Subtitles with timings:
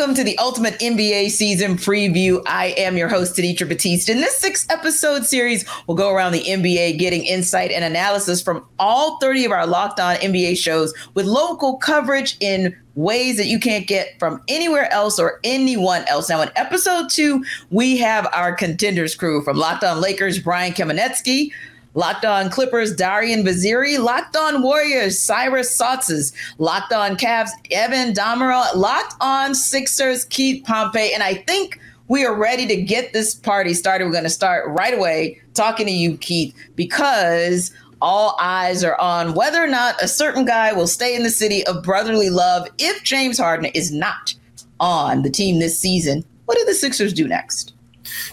[0.00, 2.42] Welcome to the Ultimate NBA Season Preview.
[2.46, 4.08] I am your host, Tenitra Batiste.
[4.08, 8.66] In this six episode series, we'll go around the NBA getting insight and analysis from
[8.78, 13.60] all 30 of our locked on NBA shows with local coverage in ways that you
[13.60, 16.30] can't get from anywhere else or anyone else.
[16.30, 21.50] Now, in episode two, we have our contenders crew from Locked On Lakers, Brian Kamenetzky,
[21.94, 23.98] Locked on Clippers, Darian Vaziri.
[23.98, 26.32] Locked on Warriors, Cyrus Saatsaz.
[26.58, 28.74] Locked on Cavs, Evan Dammarell.
[28.76, 31.12] Locked on Sixers, Keith Pompey.
[31.12, 34.04] And I think we are ready to get this party started.
[34.04, 39.34] We're going to start right away talking to you, Keith, because all eyes are on
[39.34, 43.02] whether or not a certain guy will stay in the city of brotherly love if
[43.02, 44.34] James Harden is not
[44.78, 46.24] on the team this season.
[46.46, 47.74] What do the Sixers do next?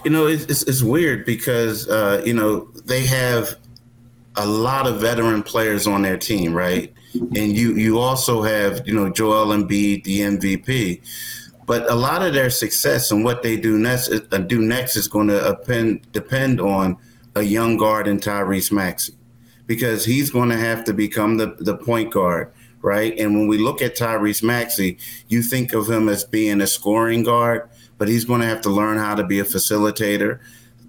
[0.04, 3.56] You know, it's, it's, it's weird because, uh, you know, they have
[4.36, 6.94] a lot of veteran players on their team, right?
[7.14, 11.02] And you, you also have, you know, Joel Embiid, the MVP.
[11.66, 15.08] But a lot of their success and what they do next, uh, do next is
[15.08, 16.98] going to depend, on
[17.36, 19.14] a young guard in Tyrese Maxey
[19.66, 22.52] because he's going to have to become the, the point guard
[22.82, 23.18] right?
[23.18, 27.24] And when we look at Tyrese Maxey, you think of him as being a scoring
[27.24, 30.40] guard, but he's going to have to learn how to be a facilitator.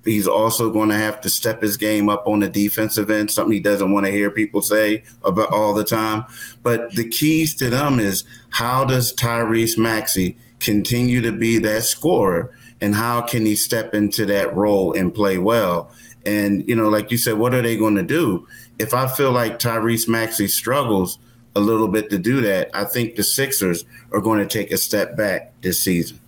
[0.04, 3.52] He's also going to have to step his game up on the defensive end, something
[3.52, 6.24] he doesn't want to hear people say about all the time.
[6.62, 12.54] But the keys to them is how does Tyrese Maxey continue to be that scorer
[12.80, 15.90] and how can he step into that role and play well?
[16.24, 18.46] And, you know, like you said, what are they going to do?
[18.78, 21.18] If I feel like Tyrese Maxey struggles
[21.56, 24.76] a little bit to do that, I think the Sixers are going to take a
[24.76, 26.20] step back this season.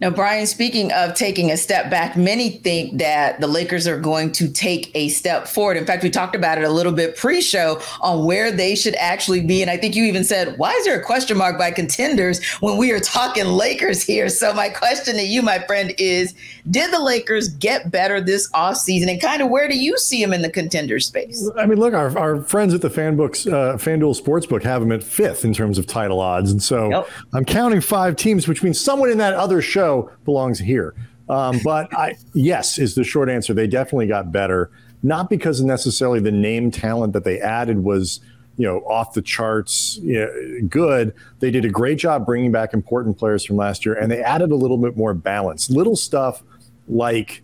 [0.00, 4.32] Now, Brian, speaking of taking a step back, many think that the Lakers are going
[4.32, 5.76] to take a step forward.
[5.76, 8.96] In fact, we talked about it a little bit pre show on where they should
[8.96, 9.62] actually be.
[9.62, 12.76] And I think you even said, why is there a question mark by contenders when
[12.76, 14.28] we are talking Lakers here?
[14.28, 16.34] So, my question to you, my friend, is
[16.70, 19.08] did the Lakers get better this offseason?
[19.08, 21.48] And kind of where do you see them in the contender space?
[21.56, 25.04] I mean, look, our, our friends at the FanBooks, uh, FanDuel Sportsbook have them at
[25.04, 26.50] fifth in terms of title odds.
[26.50, 27.08] And so yep.
[27.32, 29.93] I'm counting five teams, which means someone in that other show
[30.24, 30.94] belongs here.
[31.28, 33.54] Um, but I, yes, is the short answer.
[33.54, 34.70] They definitely got better,
[35.02, 38.20] not because necessarily the name talent that they added was,
[38.56, 41.14] you know, off the charts you know, good.
[41.40, 44.50] They did a great job bringing back important players from last year, and they added
[44.50, 45.70] a little bit more balance.
[45.70, 46.42] Little stuff
[46.88, 47.42] like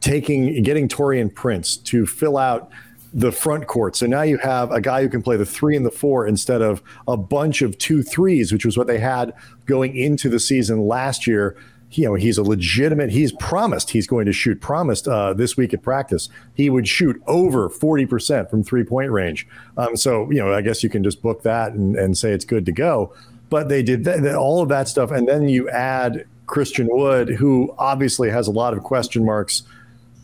[0.00, 2.70] taking, getting Taurean Prince to fill out
[3.12, 3.96] the front court.
[3.96, 6.60] So now you have a guy who can play the three and the four instead
[6.60, 9.32] of a bunch of two threes, which was what they had
[9.64, 11.56] going into the season last year
[11.96, 15.72] you know he's a legitimate he's promised he's going to shoot promised uh, this week
[15.74, 19.46] at practice he would shoot over 40% from three point range.
[19.76, 22.44] Um, so you know i guess you can just book that and, and say it's
[22.44, 23.14] good to go.
[23.48, 27.74] But they did th- all of that stuff and then you add christian wood who
[27.76, 29.64] obviously has a lot of question marks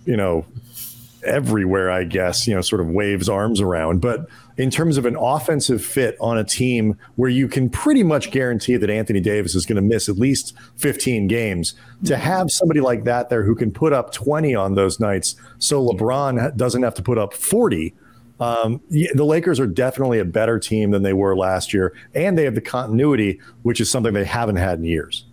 [0.05, 0.47] you know
[1.25, 4.01] everywhere i guess you know sort of waves arms around.
[4.01, 8.31] But in terms of an offensive fit on a team where you can pretty much
[8.31, 11.75] guarantee that Anthony Davis is going to miss at least 15 games,
[12.05, 15.87] to have somebody like that there who can put up 20 on those nights so
[15.87, 17.95] LeBron doesn't have to put up 40.
[18.41, 22.45] Um, the Lakers are definitely a better team than they were last year, and they
[22.45, 25.27] have the continuity, which is something they haven't had in years.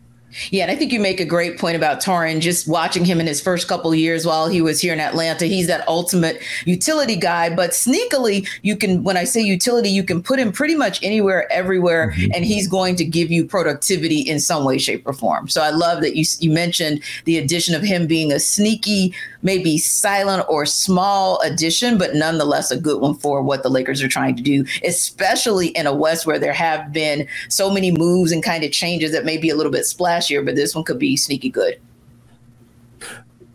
[0.52, 2.40] Yeah, and I think you make a great point about Taurean.
[2.40, 5.68] Just watching him in his first couple years while he was here in Atlanta, he's
[5.68, 7.54] that ultimate utility guy.
[7.54, 11.52] But sneakily, you can, when I say utility, you can put him pretty much anywhere,
[11.52, 12.32] everywhere, mm-hmm.
[12.34, 15.48] and he's going to give you productivity in some way, shape, or form.
[15.48, 19.78] So I love that you you mentioned the addition of him being a sneaky, maybe
[19.78, 24.36] silent or small addition, but nonetheless a good one for what the Lakers are trying
[24.36, 28.64] to do, especially in a West where there have been so many moves and kind
[28.64, 31.50] of changes that may be a little bit splashier, but this one could be sneaky
[31.50, 31.80] good.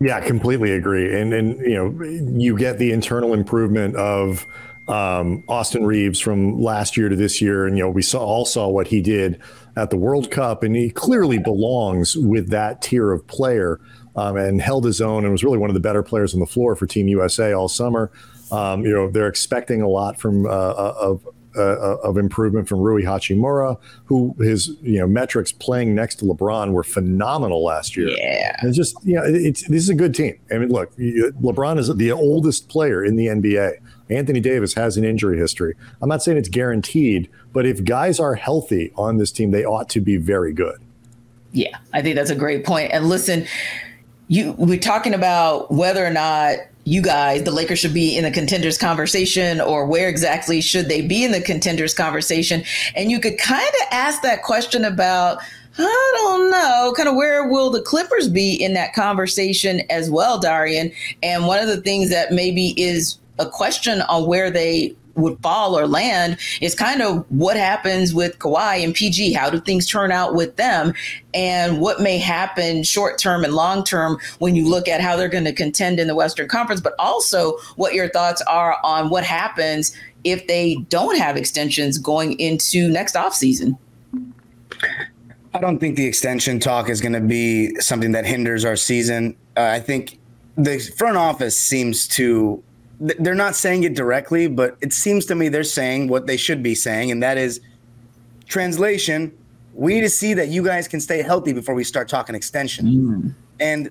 [0.01, 1.19] Yeah, completely agree.
[1.19, 4.47] And and you know, you get the internal improvement of
[4.89, 8.45] um, Austin Reaves from last year to this year, and you know, we saw all
[8.45, 9.41] saw what he did
[9.77, 13.81] at the World Cup, and he clearly belongs with that tier of player.
[14.17, 16.47] Um, and held his own and was really one of the better players on the
[16.47, 18.13] floor for Team USA all summer.
[18.53, 21.27] Um, you know, they're expecting a lot from uh, uh of
[21.57, 26.25] uh, uh, of improvement from Rui Hachimura, who his you know metrics playing next to
[26.25, 28.09] LeBron were phenomenal last year.
[28.09, 30.37] Yeah, and just you know, it's this is a good team.
[30.51, 33.77] I mean, look, LeBron is the oldest player in the NBA.
[34.11, 35.77] Anthony Davis has an injury history.
[36.03, 39.89] I'm not saying it's guaranteed, but if guys are healthy on this team, they ought
[39.91, 40.83] to be very good.
[41.53, 42.91] Yeah, I think that's a great point.
[42.93, 43.47] And listen,
[44.29, 48.31] you we're talking about whether or not you guys, the Lakers should be in the
[48.31, 52.63] contenders conversation, or where exactly should they be in the contenders conversation?
[52.95, 55.39] And you could kind of ask that question about,
[55.79, 60.39] I don't know, kind of where will the Clippers be in that conversation as well,
[60.39, 60.93] Darian?
[61.23, 65.79] And one of the things that maybe is a question on where they would fall
[65.79, 69.33] or land is kind of what happens with Kawhi and PG.
[69.33, 70.95] How do things turn out with them?
[71.33, 75.29] And what may happen short term and long term when you look at how they're
[75.29, 79.25] going to contend in the Western Conference, but also what your thoughts are on what
[79.25, 83.77] happens if they don't have extensions going into next offseason.
[85.53, 89.37] I don't think the extension talk is going to be something that hinders our season.
[89.57, 90.19] Uh, I think
[90.57, 92.63] the front office seems to
[93.01, 96.63] they're not saying it directly, but it seems to me they're saying what they should
[96.63, 97.61] be saying, and that is
[98.47, 99.37] translation.
[99.73, 102.87] We need to see that you guys can stay healthy before we start talking extension,
[102.87, 103.35] mm.
[103.59, 103.91] and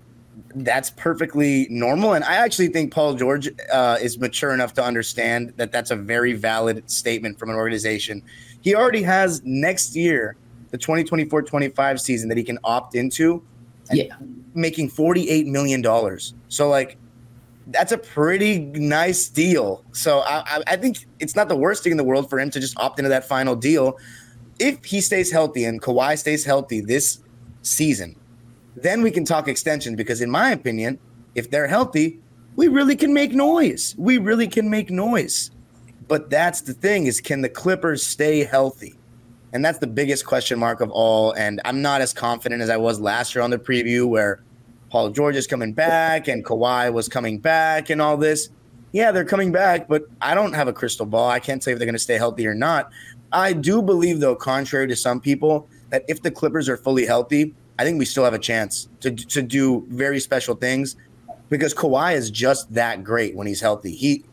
[0.56, 2.14] that's perfectly normal.
[2.14, 5.96] And I actually think Paul George uh, is mature enough to understand that that's a
[5.96, 8.24] very valid statement from an organization.
[8.62, 10.38] He already has next year,
[10.70, 13.44] the 2024-25 season that he can opt into.
[13.92, 14.16] Yeah,
[14.56, 16.34] making forty-eight million dollars.
[16.48, 16.98] So like
[17.68, 19.84] that's a pretty nice deal.
[19.94, 22.60] So I, I, think it's not the worst thing in the world for him to
[22.60, 23.98] just opt into that final deal.
[24.60, 27.20] If he stays healthy and Kawhi stays healthy this
[27.62, 28.20] season,
[28.76, 31.00] then we can talk extension because, in my opinion,
[31.36, 32.20] if they're healthy,
[32.56, 33.96] we really can make noise.
[33.98, 35.52] We really can make noise.
[36.08, 38.96] But that's the thing is can the Clippers stay healthy?
[39.54, 41.32] And that's the biggest question mark of all.
[41.34, 44.44] And I'm not as confident as I was last year on the preview where–
[44.94, 48.50] Paul George is coming back and Kawhi was coming back and all this.
[48.92, 51.32] Yeah, they're coming back, but I don't have a crystal ball.
[51.32, 52.92] I can't say if they're going to stay healthy or not.
[53.32, 57.56] I do believe, though, contrary to some people, that if the Clippers are fully healthy,
[57.80, 60.96] I think we still have a chance to, to do very special things
[61.50, 63.96] because Kawhi is just that great when he's healthy.
[63.96, 64.24] He,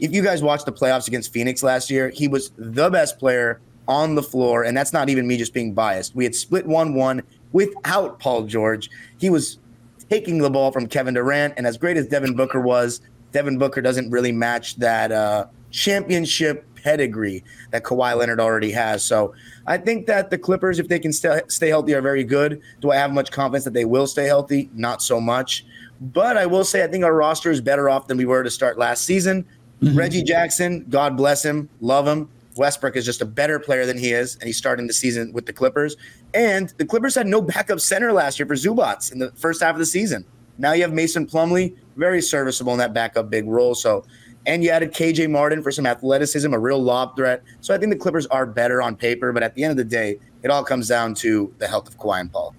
[0.00, 3.60] if you guys watched the playoffs against Phoenix last year, he was the best player
[3.86, 6.16] on the floor, and that's not even me just being biased.
[6.16, 7.22] We had split one-one
[7.52, 8.90] without Paul George.
[9.18, 9.60] He was
[10.10, 11.54] taking the ball from Kevin Durant.
[11.56, 13.00] And as great as Devin Booker was,
[13.32, 19.04] Devin Booker doesn't really match that uh, championship pedigree that Kawhi Leonard already has.
[19.04, 19.34] So
[19.66, 22.62] I think that the Clippers, if they can st- stay healthy, are very good.
[22.80, 24.70] Do I have much confidence that they will stay healthy?
[24.74, 25.66] Not so much.
[26.00, 28.50] But I will say I think our roster is better off than we were to
[28.50, 29.44] start last season.
[29.82, 29.98] Mm-hmm.
[29.98, 32.28] Reggie Jackson, God bless him, love him.
[32.58, 35.46] Westbrook is just a better player than he is, and he's starting the season with
[35.46, 35.96] the Clippers.
[36.34, 39.74] And the Clippers had no backup center last year for Zubac in the first half
[39.74, 40.24] of the season.
[40.58, 43.74] Now you have Mason Plumlee, very serviceable in that backup big role.
[43.74, 44.04] So,
[44.46, 47.42] and you added KJ Martin for some athleticism, a real lob threat.
[47.60, 49.84] So I think the Clippers are better on paper, but at the end of the
[49.84, 52.54] day, it all comes down to the health of Kawhi and Paul.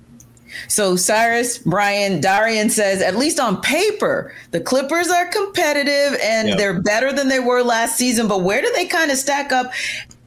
[0.67, 6.57] So Cyrus, Brian, Darian says, at least on paper, the Clippers are competitive and yep.
[6.57, 8.27] they're better than they were last season.
[8.27, 9.71] But where do they kind of stack up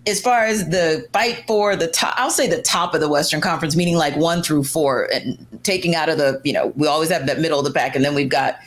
[0.07, 3.41] as far as the fight for the top, I'll say the top of the Western
[3.41, 7.11] Conference, meaning like one through four, and taking out of the, you know, we always
[7.11, 8.59] have that middle of the pack, and then we've got,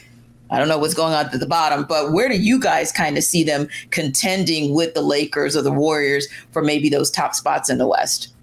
[0.49, 3.17] I don't know what's going on at the bottom, but where do you guys kind
[3.17, 7.69] of see them contending with the Lakers or the Warriors for maybe those top spots
[7.69, 8.33] in the West?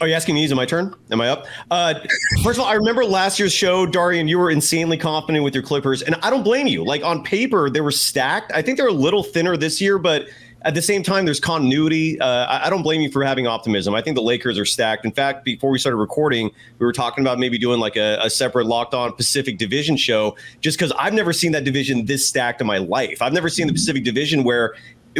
[0.00, 0.44] Are you asking me?
[0.44, 0.94] Is it my turn?
[1.10, 1.46] Am I up?
[1.72, 1.94] Uh,
[2.44, 4.28] first of all, I remember last year's show, Darian.
[4.28, 6.84] You were insanely confident with your Clippers, and I don't blame you.
[6.84, 8.52] Like on paper, they were stacked.
[8.54, 10.28] I think they're a little thinner this year, but
[10.62, 12.18] at the same time, there's continuity.
[12.20, 13.94] Uh, I, don't blame you for having optimism.
[13.94, 15.04] I think the Lakers are stacked.
[15.04, 18.28] In fact, before we started recording, we were talking about maybe doing like a, a
[18.28, 22.60] separate Locked On Pacific Division show, just because I've never seen that division this stacked
[22.60, 23.22] in my life.
[23.22, 24.74] I've never seen the Pacific Division where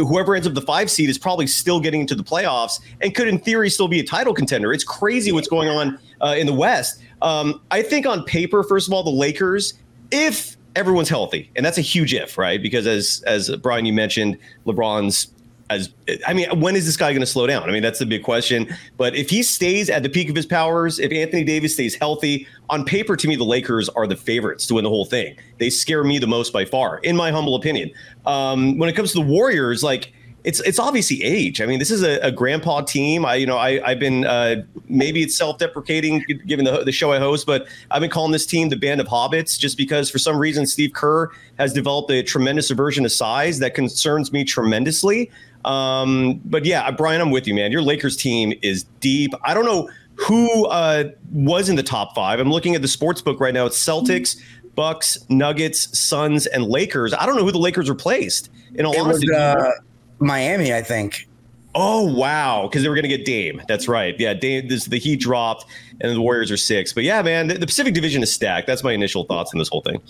[0.05, 3.27] whoever ends up the five seed is probably still getting into the playoffs and could,
[3.27, 4.73] in theory, still be a title contender.
[4.73, 7.01] It's crazy what's going on uh, in the West.
[7.21, 9.73] Um, I think on paper, first of all, the Lakers,
[10.11, 12.61] if everyone's healthy, and that's a huge if, right?
[12.61, 15.27] Because as as Brian you mentioned, LeBron's
[15.69, 15.93] as
[16.25, 17.69] I mean, when is this guy going to slow down?
[17.69, 18.75] I mean, that's the big question.
[18.97, 22.47] But if he stays at the peak of his powers, if Anthony Davis stays healthy,
[22.69, 25.37] on paper, to me, the Lakers are the favorites to win the whole thing.
[25.59, 27.91] They scare me the most by far, in my humble opinion.
[28.25, 30.11] Um, when it comes to the Warriors, like
[30.43, 31.61] it's it's obviously age.
[31.61, 33.25] I mean, this is a, a grandpa team.
[33.25, 37.11] I you know I I've been uh, maybe it's self deprecating given the the show
[37.11, 40.17] I host, but I've been calling this team the band of hobbits just because for
[40.17, 45.29] some reason Steve Kerr has developed a tremendous aversion to size that concerns me tremendously.
[45.65, 47.71] Um, but yeah, Brian, I'm with you, man.
[47.71, 49.33] Your Lakers team is deep.
[49.43, 52.39] I don't know who uh, was in the top five.
[52.39, 53.65] I'm looking at the sports book right now.
[53.65, 54.37] It's Celtics,
[54.75, 57.13] Bucks, Nuggets, Suns, and Lakers.
[57.13, 58.49] I don't know who the Lakers replaced.
[58.75, 59.71] In all it honesty, was, uh,
[60.19, 61.27] Miami, I think.
[61.75, 63.61] Oh wow, because they were going to get Dame.
[63.67, 64.15] That's right.
[64.19, 64.67] Yeah, Dame.
[64.67, 65.65] This the Heat dropped,
[66.01, 66.91] and the Warriors are six.
[66.93, 68.67] But yeah, man, the, the Pacific Division is stacked.
[68.67, 70.01] That's my initial thoughts on this whole thing.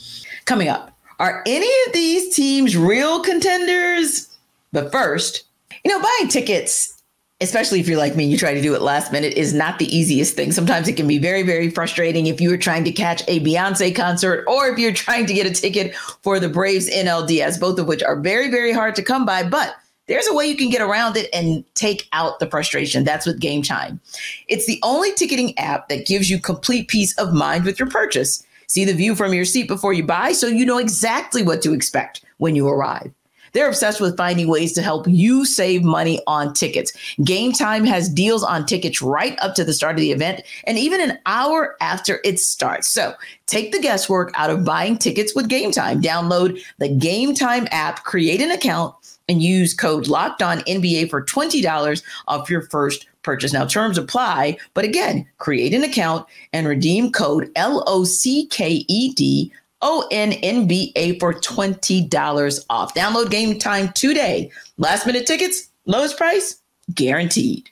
[0.45, 0.97] Coming up.
[1.19, 4.28] Are any of these teams real contenders?
[4.71, 5.45] But first,
[5.83, 6.99] you know, buying tickets
[7.41, 9.79] especially if you're like me, and you try to do it last minute, is not
[9.79, 10.51] the easiest thing.
[10.51, 13.95] Sometimes it can be very, very frustrating if you are trying to catch a Beyonce
[13.95, 17.87] concert or if you're trying to get a ticket for the Braves NLDS, both of
[17.87, 19.47] which are very, very hard to come by.
[19.47, 19.75] But
[20.07, 23.03] there's a way you can get around it and take out the frustration.
[23.03, 23.99] That's with Gametime.
[24.47, 28.43] It's the only ticketing app that gives you complete peace of mind with your purchase.
[28.67, 31.73] See the view from your seat before you buy so you know exactly what to
[31.73, 33.13] expect when you arrive.
[33.53, 36.91] They're obsessed with finding ways to help you save money on tickets.
[37.19, 41.01] Gametime has deals on tickets right up to the start of the event and even
[41.01, 42.89] an hour after it starts.
[42.89, 43.13] So
[43.47, 46.01] take the guesswork out of buying tickets with Gametime.
[46.01, 48.95] Download the Gametime app, create an account,
[49.27, 53.53] and use code locked on NBA for $20 off your first purchase.
[53.53, 58.85] Now, terms apply, but again, create an account and redeem code L O C K
[58.87, 62.93] E D O N N B A for $20 off.
[62.93, 64.51] Download Gametime today.
[64.77, 66.61] Last minute tickets, lowest price,
[66.93, 67.69] guaranteed.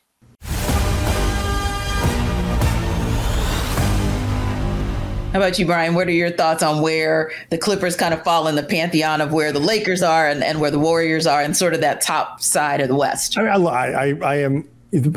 [5.34, 5.94] How about you, Brian?
[5.94, 9.34] What are your thoughts on where the Clippers kind of fall in the pantheon of
[9.34, 12.42] where the Lakers are and, and where the Warriors are and sort of that top
[12.42, 13.38] side of the West?
[13.38, 14.68] I, I, I am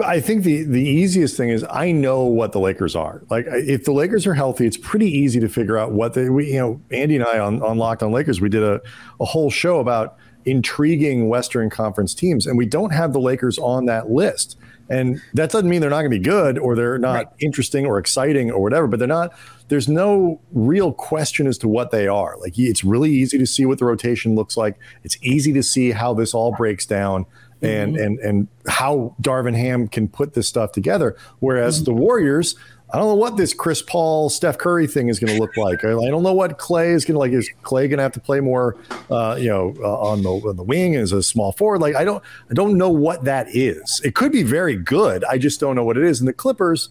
[0.04, 3.22] I think the the easiest thing is I know what the Lakers are.
[3.30, 6.28] Like if the Lakers are healthy, it's pretty easy to figure out what they.
[6.28, 8.80] We, you know, Andy and I on on Locked On Lakers, we did a
[9.20, 13.86] a whole show about intriguing Western Conference teams, and we don't have the Lakers on
[13.86, 14.56] that list.
[14.88, 17.26] And that doesn't mean they're not going to be good or they're not right.
[17.38, 19.32] interesting or exciting or whatever, but they're not.
[19.68, 22.36] There's no real question as to what they are.
[22.40, 24.76] Like it's really easy to see what the rotation looks like.
[25.04, 27.26] It's easy to see how this all breaks down
[27.62, 28.04] and mm-hmm.
[28.04, 31.16] and and how Darvin Ham can put this stuff together.
[31.40, 31.84] Whereas mm-hmm.
[31.84, 32.56] the Warriors,
[32.92, 35.84] I don't know what this Chris Paul, Steph Curry thing is going to look like.
[35.84, 37.32] I, don't know what Clay is going to like.
[37.32, 38.76] Is Clay going to have to play more,
[39.10, 41.80] uh, you know, uh, on the on the wing as a small forward?
[41.80, 44.00] Like I don't I don't know what that is.
[44.04, 45.24] It could be very good.
[45.24, 46.20] I just don't know what it is.
[46.20, 46.88] And the Clippers.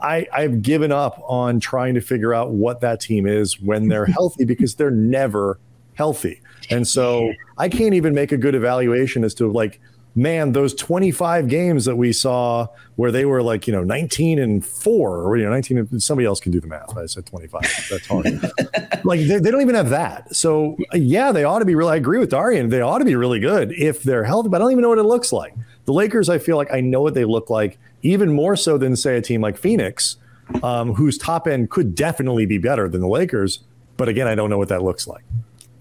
[0.00, 4.04] I, I've given up on trying to figure out what that team is when they're
[4.18, 5.58] healthy because they're never
[5.94, 6.42] healthy.
[6.68, 9.80] And so I can't even make a good evaluation as to like
[10.14, 14.64] man, those 25 games that we saw where they were like, you know, 19 and
[14.64, 16.96] four, or, you know, 19, somebody else can do the math.
[16.96, 17.62] I said 25.
[17.90, 18.24] That's hard.
[19.04, 20.34] like, they, they, don't even have that.
[20.34, 22.68] So, yeah, they ought to be really, I agree with Darian.
[22.68, 24.98] They ought to be really good if they're healthy, but I don't even know what
[24.98, 25.54] it looks like.
[25.86, 28.94] The Lakers, I feel like I know what they look like, even more so than,
[28.94, 30.16] say, a team like Phoenix,
[30.62, 33.60] um, whose top end could definitely be better than the Lakers.
[33.96, 35.24] But again, I don't know what that looks like.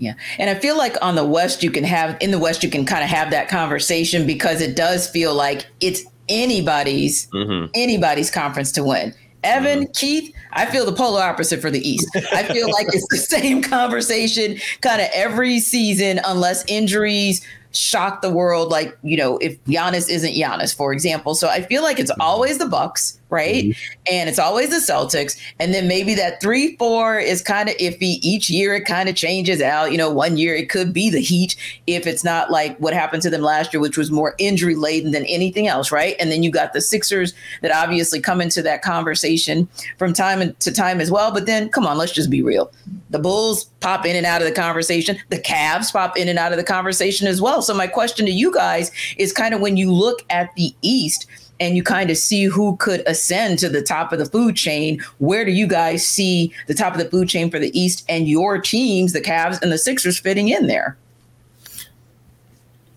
[0.03, 0.15] Yeah.
[0.37, 2.85] And I feel like on the West, you can have, in the West, you can
[2.85, 7.71] kind of have that conversation because it does feel like it's anybody's, mm-hmm.
[7.73, 9.13] anybody's conference to win.
[9.45, 9.91] Evan, mm-hmm.
[9.93, 12.05] Keith, I feel the polar opposite for the East.
[12.33, 18.29] I feel like it's the same conversation kind of every season, unless injuries shock the
[18.29, 18.71] world.
[18.71, 21.33] Like, you know, if Giannis isn't Giannis, for example.
[21.33, 22.21] So I feel like it's mm-hmm.
[22.21, 23.65] always the Bucks right?
[23.65, 24.03] Mm-hmm.
[24.11, 25.37] And it's always the Celtics.
[25.59, 28.19] And then maybe that three, four is kind of iffy.
[28.21, 29.91] Each year it kind of changes out.
[29.91, 31.55] You know, one year it could be the Heat
[31.87, 35.11] if it's not like what happened to them last year, which was more injury laden
[35.11, 36.15] than anything else, right?
[36.19, 40.71] And then you got the Sixers that obviously come into that conversation from time to
[40.71, 41.33] time as well.
[41.33, 42.71] But then come on, let's just be real.
[43.09, 45.17] The Bulls pop in and out of the conversation.
[45.29, 47.63] The Cavs pop in and out of the conversation as well.
[47.63, 51.27] So my question to you guys is kind of when you look at the East,
[51.59, 55.01] and you kind of see who could ascend to the top of the food chain.
[55.19, 58.27] Where do you guys see the top of the food chain for the East and
[58.27, 60.97] your teams, the Cavs and the Sixers, fitting in there?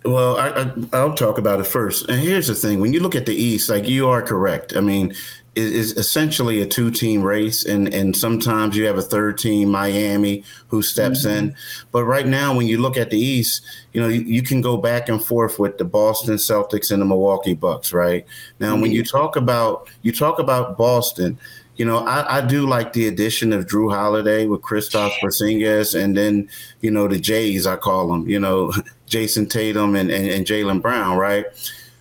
[0.04, 2.08] Well, I, will talk about it first.
[2.08, 4.76] And here's the thing: when you look at the East, like you are correct.
[4.76, 5.14] I mean,
[5.56, 10.44] is essentially a two team race and and sometimes you have a third team Miami
[10.68, 11.46] who steps mm-hmm.
[11.48, 11.56] in
[11.92, 14.76] but right now when you look at the East you know you, you, can go
[14.76, 18.26] back and forth with the Boston Celtics and the Milwaukee Bucks right
[18.60, 18.82] now mm-hmm.
[18.82, 21.38] when you talk about you talk about Boston
[21.76, 26.16] you know I, I do like the addition of Jrue Holiday with Kristaps Porzingis and
[26.16, 26.50] then
[26.82, 28.72] you know the Jays I call them you know
[29.06, 31.46] Jayson Tatum and, and, and Jaylen Brown right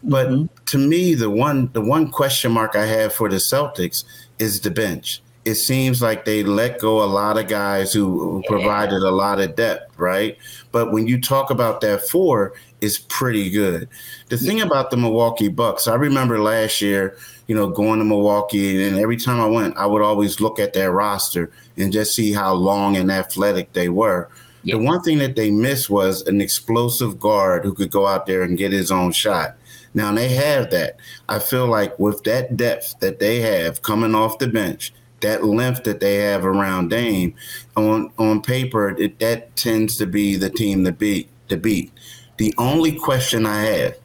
[0.05, 0.45] but mm-hmm.
[0.65, 4.03] to me, the one the one question mark I have for the Celtics
[4.39, 5.21] is the bench.
[5.45, 9.55] It seems like they let go a lot of guys who provided a lot of
[9.55, 10.37] depth, right?
[10.71, 13.87] But when you talk about that four, it's pretty good.
[14.29, 18.87] The thing about the Milwaukee Bucks, I remember last year, you know, going to Milwaukee,
[18.87, 22.33] and every time I went, I would always look at their roster and just see
[22.33, 24.29] how long and athletic they were.
[24.63, 28.41] The one thing that they missed was an explosive guard who could go out there
[28.41, 29.55] and get his own shot.
[29.95, 30.99] Now they have that.
[31.27, 35.85] I feel like with that depth that they have coming off the bench, that length
[35.85, 37.33] that they have around Dame,
[37.75, 41.29] on on paper, it, that tends to be the team to beat.
[41.47, 41.91] To beat.
[42.37, 43.97] The only question I have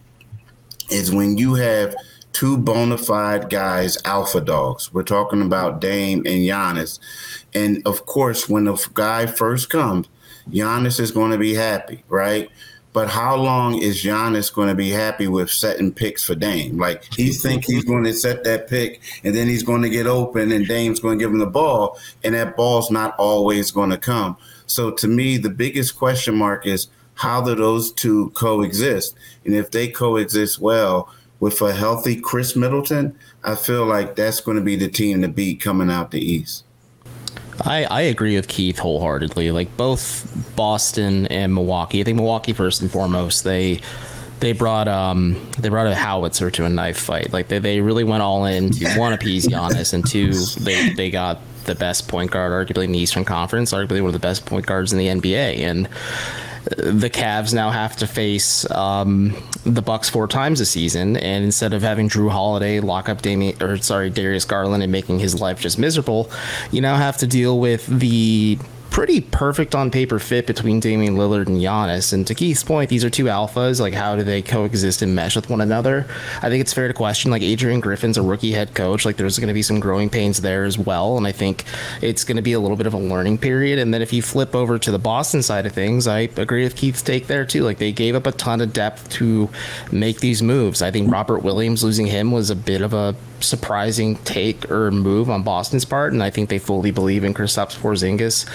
[0.91, 1.95] is when you have
[2.33, 4.93] two bona fide guys, alpha dogs.
[4.93, 6.99] We're talking about Dame and Giannis.
[7.55, 10.07] And of course, when the guy first comes,
[10.49, 12.49] Giannis is going to be happy, right?
[12.93, 16.77] But how long is Giannis going to be happy with setting picks for Dame?
[16.77, 20.07] Like he think he's going to set that pick, and then he's going to get
[20.07, 23.91] open, and Dame's going to give him the ball, and that ball's not always going
[23.91, 24.37] to come.
[24.67, 29.15] So to me, the biggest question mark is how do those two coexist?
[29.45, 34.57] And if they coexist well with a healthy Khris Middleton, I feel like that's going
[34.57, 36.65] to be the team to beat coming out the East.
[37.64, 39.52] I, I agree with Keith wholeheartedly.
[39.52, 40.26] Like both
[40.57, 42.00] Boston and Milwaukee.
[42.00, 43.45] I think Milwaukee first and foremost.
[43.45, 43.81] They
[44.40, 47.33] they brought um they brought a howitzer to a knife fight.
[47.33, 50.33] Like they, they really went all in to one appease Giannis and two
[50.64, 54.12] they they got the best point guard arguably in the Eastern Conference, arguably one of
[54.12, 55.59] the best point guards in the NBA.
[55.59, 55.88] And
[56.64, 61.73] the Cavs now have to face um, the Bucks four times a season, and instead
[61.73, 65.61] of having Jrue Holiday lock up Damian or sorry Darius Garland and making his life
[65.61, 66.31] just miserable,
[66.71, 68.59] you now have to deal with the
[69.00, 72.12] pretty perfect on paper fit between Damian Lillard and Giannis.
[72.12, 73.80] And to Keith's point, these are two alphas.
[73.80, 76.07] Like, how do they coexist and mesh with one another?
[76.42, 77.30] I think it's fair to question.
[77.30, 79.07] Like, Adrian Griffin's a rookie head coach.
[79.07, 81.16] Like, there's going to be some growing pains there as well.
[81.16, 81.64] And I think
[82.02, 83.78] it's going to be a little bit of a learning period.
[83.78, 86.76] And then if you flip over to the Boston side of things, I agree with
[86.76, 87.62] Keith's take there too.
[87.62, 89.49] Like, they gave up a ton of depth to
[89.90, 90.83] make these moves.
[90.83, 95.31] I think Robert Williams losing him was a bit of a surprising take or move
[95.31, 98.47] on Boston's part, and I think they fully believe in Kristaps Porzingis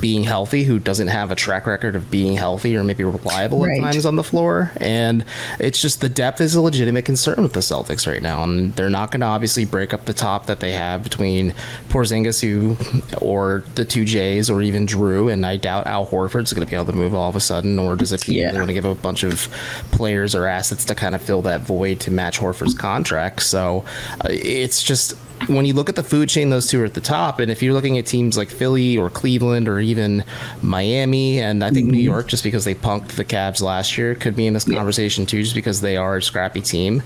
[0.00, 3.78] being healthy, who doesn't have a track record of being healthy or maybe reliable right.
[3.78, 4.72] at times on the floor.
[4.76, 5.24] And
[5.58, 8.90] it's just the depth is a legitimate concern with the Celtics right now, and they're
[8.90, 11.54] not going to obviously break up the top that they have between
[11.88, 12.76] Porzingis, who
[13.20, 16.76] or the two Jays, or even Jrue, And I doubt Al Horford's going to be
[16.76, 18.52] able to move all of a sudden, or does it yeah.
[18.54, 19.48] want to give a bunch of
[19.92, 23.42] players or assets to kind of fill that void to match Horford's contract?
[23.42, 23.84] So
[24.28, 27.40] it's just when you look at the food chain, those two are at the top.
[27.40, 30.24] And if you're looking at teams like Philly or Cleveland or even
[30.62, 31.96] Miami, and I think mm-hmm.
[31.96, 35.26] New York, just because they punked the Cavs last year, could be in this conversation
[35.26, 37.02] too, just because they are a scrappy team.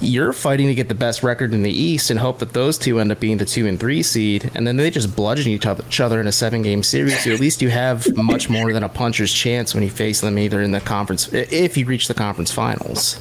[0.00, 3.00] You're fighting to get the best record in the East and hope that those two
[3.00, 6.20] end up being the two and three seed, and then they just bludgeon each other
[6.20, 7.24] in a seven game series.
[7.24, 10.38] So at least you have much more than a puncher's chance when you face them
[10.38, 13.18] either in the conference, if you reach the conference finals.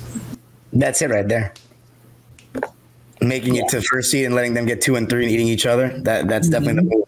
[0.73, 1.53] That's it right there
[3.21, 3.63] making yeah.
[3.63, 5.89] it to first seed and letting them get two and three and eating each other.
[6.01, 6.65] That that's mm-hmm.
[6.65, 7.05] definitely the move.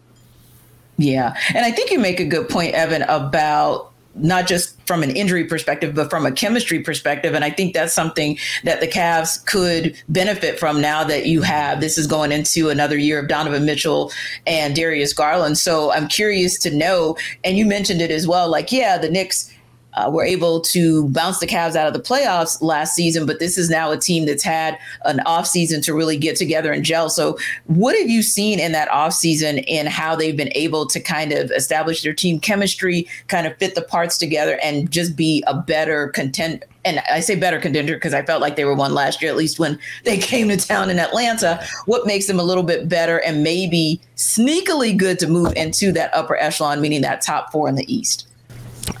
[0.96, 5.10] Yeah, and I think you make a good point, Evan, about not just from an
[5.10, 7.34] injury perspective, but from a chemistry perspective.
[7.34, 11.80] And I think that's something that the Cavs could benefit from now that you have
[11.80, 14.12] this is going into another year of Donovan Mitchell
[14.46, 15.58] and Darius Garland.
[15.58, 19.52] So I'm curious to know, and you mentioned it as well, like, yeah, the Knicks
[19.96, 23.56] uh, were able to bounce the Cavs out of the playoffs last season, but this
[23.56, 27.08] is now a team that's had an offseason to really get together and gel.
[27.08, 31.32] So, what have you seen in that offseason and how they've been able to kind
[31.32, 35.54] of establish their team chemistry, kind of fit the parts together, and just be a
[35.54, 36.66] better contender?
[36.86, 39.38] And I say better contender because I felt like they were one last year, at
[39.38, 41.64] least when they came to town in Atlanta.
[41.86, 46.12] What makes them a little bit better and maybe sneakily good to move into that
[46.14, 48.28] upper echelon, meaning that top four in the East?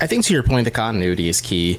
[0.00, 1.78] I think to your point, the continuity is key.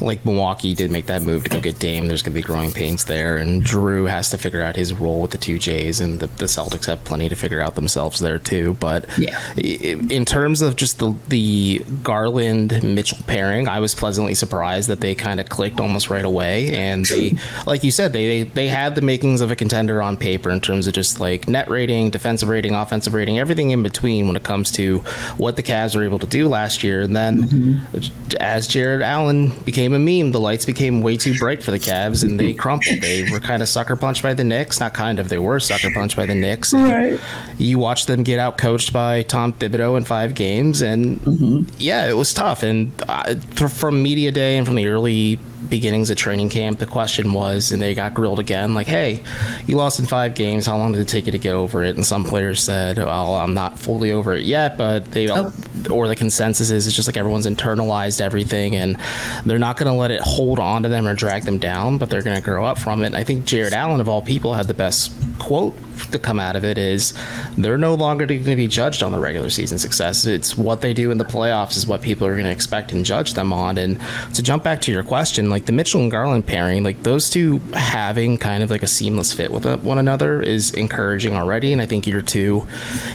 [0.00, 2.08] Like Milwaukee did make that move to go get Dame.
[2.08, 5.20] There's going to be growing pains there, and Jrue has to figure out his role
[5.22, 8.38] with the two Jays, and the, the Celtics have plenty to figure out themselves there
[8.38, 8.74] too.
[8.80, 9.38] But yeah.
[9.56, 15.14] in terms of just the the Garland Mitchell pairing, I was pleasantly surprised that they
[15.14, 18.94] kind of clicked almost right away, and they, like you said, they, they they had
[18.94, 22.48] the makings of a contender on paper in terms of just like net rating, defensive
[22.48, 24.98] rating, offensive rating, everything in between when it comes to
[25.36, 28.36] what the Cavs were able to do last year, and then Mm-hmm.
[28.40, 32.22] As Jarrett Allen became a meme, the lights became way too bright for the Cavs
[32.22, 33.00] and they crumpled.
[33.00, 34.80] They were kind of sucker punched by the Knicks.
[34.80, 36.72] Not kind of, they were sucker punched by the Knicks.
[36.72, 37.20] Right.
[37.58, 41.70] You watched them get out coached by Tom Thibodeau in five games, and mm-hmm.
[41.78, 42.62] yeah, it was tough.
[42.62, 43.34] And uh,
[43.68, 47.80] from media day and from the early beginnings of training camp, the question was, and
[47.80, 49.22] they got grilled again, like, hey,
[49.66, 50.66] you lost in five games.
[50.66, 51.96] How long did it take you to get over it?
[51.96, 55.52] And some players said, well, I'm not fully over it yet, but they, oh.
[55.90, 58.96] or the consensus is it's just like everyone's internalized everything and
[59.44, 62.10] they're not going to let it hold on to them or drag them down, but
[62.10, 63.06] they're going to grow up from it.
[63.06, 65.76] And I think Jarrett Allen, of all people, had the best quote
[66.10, 67.14] to come out of it is
[67.56, 70.24] they're no longer going to be judged on the regular season success.
[70.24, 73.04] It's what they do in the playoffs is what people are going to expect and
[73.04, 73.78] judge them on.
[73.78, 74.00] And
[74.34, 77.58] to jump back to your question, like the Mitchell and Garland pairing, like those two
[77.74, 81.72] having kind of like a seamless fit with one another is encouraging already.
[81.72, 82.66] And I think year two,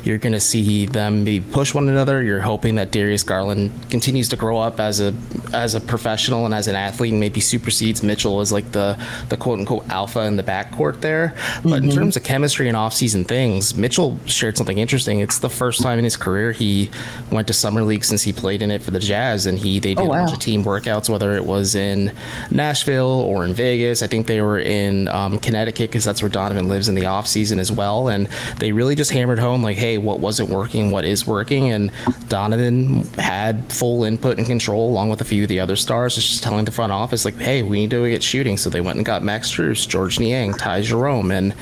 [0.04, 2.24] you're going to see them be push one another.
[2.24, 5.14] You're hoping that Darius Garland continues to grow up as a
[5.54, 8.98] as a professional and as an athlete, and maybe supersedes Mitchell as like the
[9.30, 11.36] the quote unquote alpha in the backcourt there.
[11.64, 11.90] But mm-hmm.
[11.90, 15.20] in terms of chemistry and offseason things, Mitchell shared something interesting.
[15.20, 16.90] It's the first time in his career he
[17.32, 19.94] went to summer league since he played in it for the Jazz, and he they
[19.94, 20.16] did oh, wow.
[20.16, 22.14] a bunch of team workouts, whether it was in
[22.52, 24.02] Nashville or in Vegas.
[24.02, 27.60] I think they were in um, Connecticut because that's where Donovan lives in the offseason
[27.60, 28.10] as well.
[28.10, 28.28] And
[28.60, 31.92] they really just hammered home like, hey, what wasn't working, what is working, and
[32.28, 36.44] Donovan had full input and control along with a few of the other stars, just
[36.44, 38.58] telling the front office like, hey, we need to get shooting.
[38.58, 41.54] So they went and got Max Strus, Georges Niang, Ty Jerome, and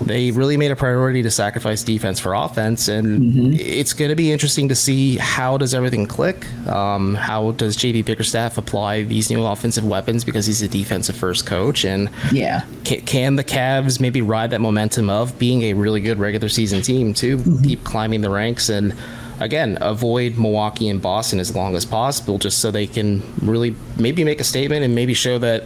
[0.00, 2.86] they really made a priority to sacrifice defense for offense.
[2.86, 3.52] And mm-hmm.
[3.58, 6.46] it's going to be interesting to see how does everything click.
[6.68, 11.46] Um, how does JB Bickerstaff apply these new offensive weapons because he's a defensive first
[11.46, 11.84] coach?
[11.84, 16.20] And yeah, can, can the Cavs maybe ride that momentum of being a really good
[16.20, 17.64] regular season team to mm-hmm.
[17.64, 18.96] keep climbing the ranks and
[19.40, 24.22] again, avoid Milwaukee and Boston as long as possible, just so they can really maybe
[24.22, 25.64] make a statement and maybe show that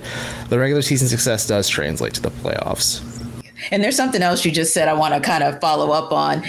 [0.48, 3.02] the regular season success does translate to the playoffs.
[3.70, 6.44] And there's something else you just said I want to kind of follow up on.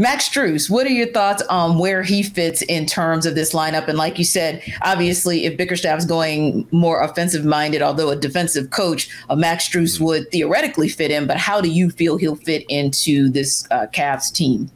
[0.00, 3.86] Max Strus, what are your thoughts on where he fits in terms of this lineup?
[3.86, 9.10] And like you said, obviously, if Bickerstaff's going more offensive minded, although a defensive coach,
[9.28, 11.26] a Max Strus would theoretically fit in.
[11.26, 14.70] But how do you feel he'll fit into this uh, Cavs team?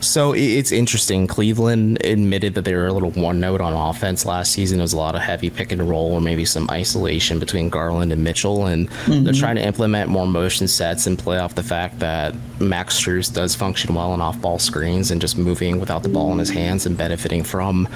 [0.00, 1.26] So it's interesting.
[1.26, 4.78] Cleveland admitted that they were a little one note on offense last season.
[4.78, 8.12] It was a lot of heavy pick and roll or maybe some isolation between Garland
[8.12, 8.66] and Mitchell.
[8.66, 9.24] And mm-hmm.
[9.24, 13.32] they're trying to implement more motion sets and play off the fact that Max Strus
[13.32, 16.50] does function well on off ball screens and just moving without the ball in his
[16.50, 17.88] hands and benefiting from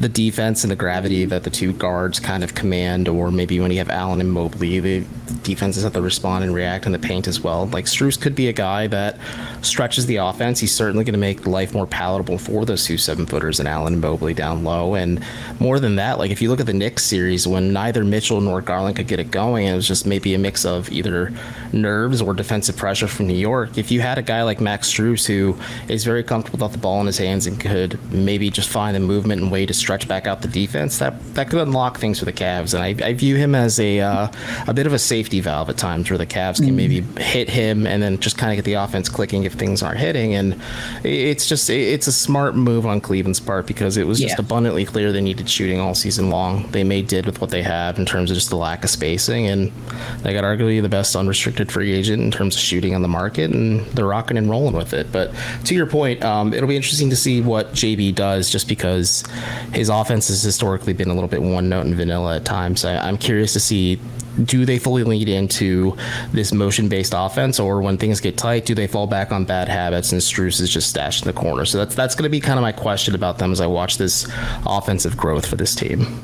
[0.00, 3.08] the defense and the gravity that the two guards kind of command.
[3.08, 5.04] Or maybe when you have Allen and Mobley, the
[5.42, 7.66] defenses have to respond and react in the paint as well.
[7.66, 9.18] Like Strus could be a guy that
[9.62, 10.60] stretches the offense.
[10.60, 13.94] He's certainly going to make life more palatable for those two seven footers and Allen
[13.94, 14.94] and Mobley down low.
[14.94, 15.24] And
[15.60, 18.60] more than that, like if you look at the Knicks series, when neither Mitchell nor
[18.60, 21.32] Garland could get it going, it was just maybe a mix of either
[21.72, 23.78] nerves or defensive pressure from New York.
[23.78, 25.56] If you had a guy like Max Strus who
[25.88, 29.00] is very comfortable with the ball in his hands and could maybe just find the
[29.00, 32.24] movement and way to stretch back out the defense, that that could unlock things for
[32.24, 32.74] the Cavs.
[32.74, 34.28] And I, I view him as a uh,
[34.66, 36.76] a bit of a safety valve at times where the Cavs can mm-hmm.
[36.76, 39.98] maybe hit him and then just kind of get the offense clicking if things aren't
[39.98, 40.34] hitting.
[40.34, 40.60] And
[41.24, 44.44] it's just it's a smart move on Cleveland's part because it was just yeah.
[44.44, 46.70] abundantly clear they needed shooting all season long.
[46.70, 49.46] They made did with what they had in terms of just the lack of spacing,
[49.46, 49.72] and
[50.22, 53.50] they got arguably the best unrestricted free agent in terms of shooting on the market,
[53.50, 55.10] and they're rocking and rolling with it.
[55.12, 55.32] But
[55.64, 59.24] to your point, um, it'll be interesting to see what JB does, just because
[59.72, 62.84] his offense has historically been a little bit one note and vanilla at times.
[62.84, 64.00] I, I'm curious to see
[64.44, 65.96] do they fully lead into
[66.32, 69.68] this motion based offense, or when things get tight, do they fall back on bad
[69.68, 71.64] habits and Strus is just stashed in the corner?
[71.64, 73.98] So that's that's going to be kind of my question about them as I watch
[73.98, 74.30] this
[74.66, 76.22] offensive growth for this team.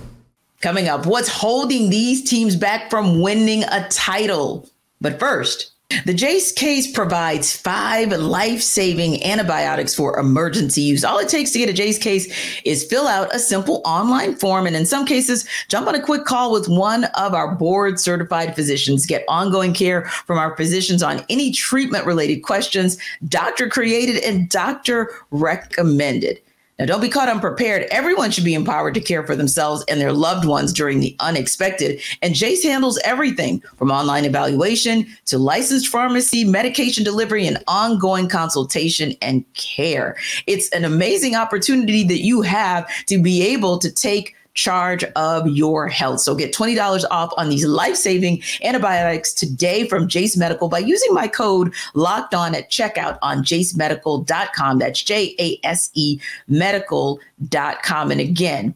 [0.60, 4.68] Coming up, what's holding these teams back from winning a title?
[5.00, 5.73] But first,
[6.04, 11.04] the Jase case provides five life saving antibiotics for emergency use.
[11.04, 14.66] All it takes to get a Jase case is fill out a simple online form,
[14.66, 18.54] and in some cases, jump on a quick call with one of our board certified
[18.54, 19.06] physicians.
[19.06, 25.10] Get ongoing care from our physicians on any treatment related questions, doctor created and doctor
[25.30, 26.40] recommended.
[26.78, 27.86] Now, don't be caught unprepared.
[27.92, 32.00] Everyone should be empowered to care for themselves and their loved ones during the unexpected.
[32.20, 39.14] And Jase handles everything from online evaluation to licensed pharmacy, medication delivery, and ongoing consultation
[39.22, 40.16] and care.
[40.48, 45.88] It's an amazing opportunity that you have to be able to take charge of your
[45.88, 46.20] health.
[46.20, 51.28] So get $20 off on these life-saving antibiotics today from Jase Medical by using my
[51.28, 54.78] code locked on at checkout on jasemedical.com.
[54.78, 58.10] That's J-A-S-E medical.com.
[58.10, 58.74] And again,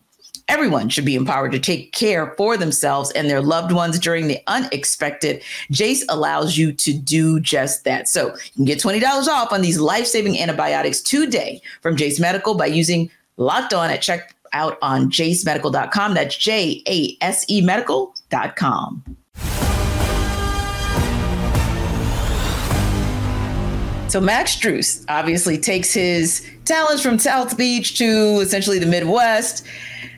[0.49, 4.41] Everyone should be empowered to take care for themselves and their loved ones during the
[4.47, 5.43] unexpected.
[5.71, 8.09] Jase allows you to do just that.
[8.09, 12.55] So you can get $20 off on these life saving antibiotics today from Jase Medical
[12.55, 16.15] by using locked on at check out on jasemedical.com.
[16.15, 19.17] That's J A S E medical.com.
[24.09, 29.67] So Max Strus obviously takes his talents from South Beach to essentially the Midwest.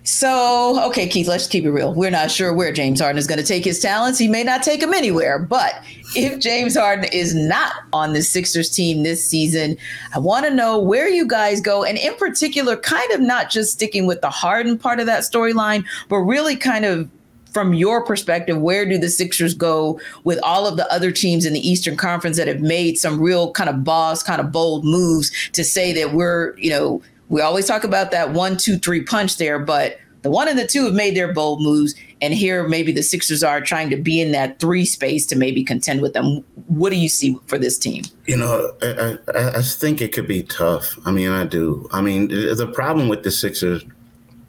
[0.02, 1.94] So, okay, Keith, let's keep it real.
[1.94, 4.18] We're not sure where James Harden is going to take his talents.
[4.18, 5.38] He may not take them anywhere.
[5.38, 5.74] But
[6.16, 9.76] if James Harden is not on the Sixers team this season,
[10.14, 11.84] I want to know where you guys go.
[11.84, 15.84] And in particular, kind of not just sticking with the Harden part of that storyline,
[16.08, 17.08] but really kind of
[17.52, 21.52] from your perspective, where do the Sixers go with all of the other teams in
[21.52, 25.30] the Eastern Conference that have made some real kind of boss, kind of bold moves
[25.50, 29.38] to say that we're, you know, we always talk about that one, two, three punch
[29.38, 31.94] there, but the one and the two have made their bold moves.
[32.20, 35.64] And here, maybe the Sixers are trying to be in that three space to maybe
[35.64, 36.44] contend with them.
[36.66, 38.04] What do you see for this team?
[38.26, 40.98] You know, I, I, I think it could be tough.
[41.06, 41.88] I mean, I do.
[41.92, 43.84] I mean, the problem with the Sixers,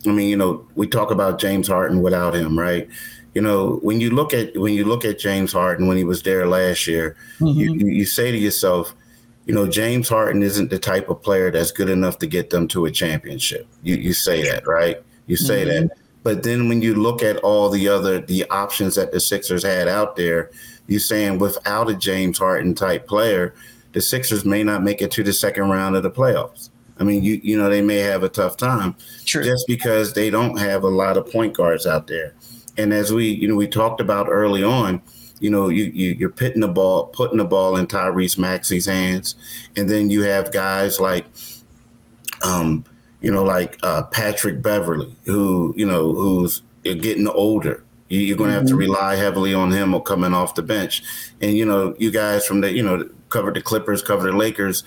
[0.05, 2.89] I mean, you know, we talk about James Harden without him, right?
[3.33, 6.23] You know, when you look at when you look at James Harden when he was
[6.23, 7.57] there last year, mm-hmm.
[7.57, 8.93] you, you say to yourself,
[9.45, 12.67] you know, James Harden isn't the type of player that's good enough to get them
[12.69, 13.67] to a championship.
[13.83, 15.01] You you say that, right?
[15.27, 15.87] You say mm-hmm.
[15.87, 15.97] that.
[16.23, 19.87] But then when you look at all the other the options that the Sixers had
[19.87, 20.51] out there,
[20.87, 23.55] you're saying without a James Harden type player,
[23.93, 26.69] the Sixers may not make it to the second round of the playoffs.
[26.99, 29.43] I mean, you you know, they may have a tough time True.
[29.43, 32.35] just because they don't have a lot of point guards out there.
[32.77, 35.01] And as we, you know, we talked about early on,
[35.41, 39.35] you know, you, you are putting the ball, putting the ball in Tyrese Maxey's hands,
[39.75, 41.25] and then you have guys like,
[42.43, 42.85] um,
[43.21, 47.83] you know, like uh, Patrick Beverley, who you know who's getting older.
[48.07, 48.79] You're going to have to mm-hmm.
[48.79, 51.01] rely heavily on him or coming off the bench,
[51.41, 54.83] and you know, you guys from the you know covered the Clippers, covered the Lakers.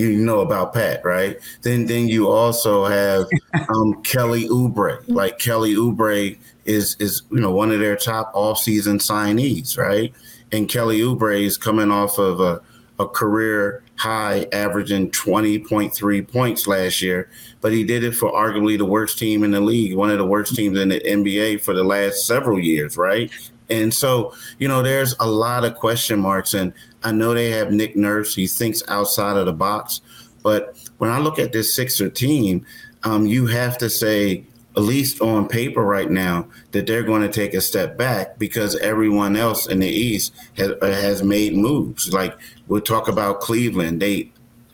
[0.00, 1.38] You know about Pat, right?
[1.62, 3.26] Then, then you also have
[3.68, 5.02] um, Kelly Oubre.
[5.08, 10.12] Like Kelly Oubre is is you know one of their top off-season signees, right?
[10.52, 12.60] And Kelly Oubre is coming off of a,
[12.98, 17.28] a career high, averaging 20.3 points last year,
[17.60, 20.24] but he did it for arguably the worst team in the league, one of the
[20.24, 23.30] worst teams in the NBA for the last several years, right?
[23.68, 26.54] And so, you know, there's a lot of question marks.
[26.54, 28.34] And I know they have Nick Nurse.
[28.34, 30.00] He thinks outside of the box.
[30.42, 32.64] But when I look at this Sixer team,
[33.02, 34.44] um, you have to say,
[34.76, 38.76] at least on paper right now, that they're going to take a step back because
[38.76, 42.12] everyone else in the East has, has made moves.
[42.12, 42.36] Like
[42.68, 44.00] we'll talk about Cleveland.
[44.00, 44.30] They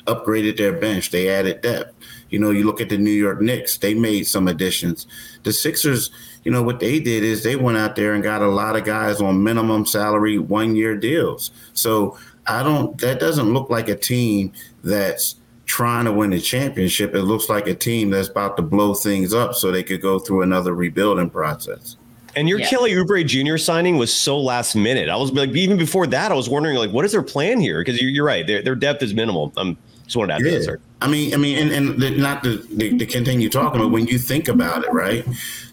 [0.07, 1.96] upgraded their bench, they added depth.
[2.31, 5.07] You know, you look at the New York Knicks, they made some additions.
[5.45, 6.11] The Sixers,
[6.45, 8.85] you know, what they did is they went out there and got a lot of
[8.85, 11.51] guys on minimum salary one year deals.
[11.73, 15.37] So I don't, that doesn't look like a team that's
[15.67, 17.15] trying to win a championship.
[17.15, 20.19] It looks like a team that's about to blow things up so they could go
[20.19, 21.97] through another rebuilding process.
[22.37, 22.69] And your yeah.
[22.69, 23.57] Kelly Oubre Jr.
[23.57, 25.09] signing was so last minute.
[25.09, 27.81] I was like, even before that, I was wondering, like, what is their plan here?
[27.81, 29.55] Because you're, you're, right, their, their depth is minimal.
[29.57, 30.59] I'm just wanted to add yeah.
[30.71, 30.79] that.
[31.03, 32.59] I mean, I mean, and, and not to,
[32.99, 35.27] to continue talking, but when you think about it, right,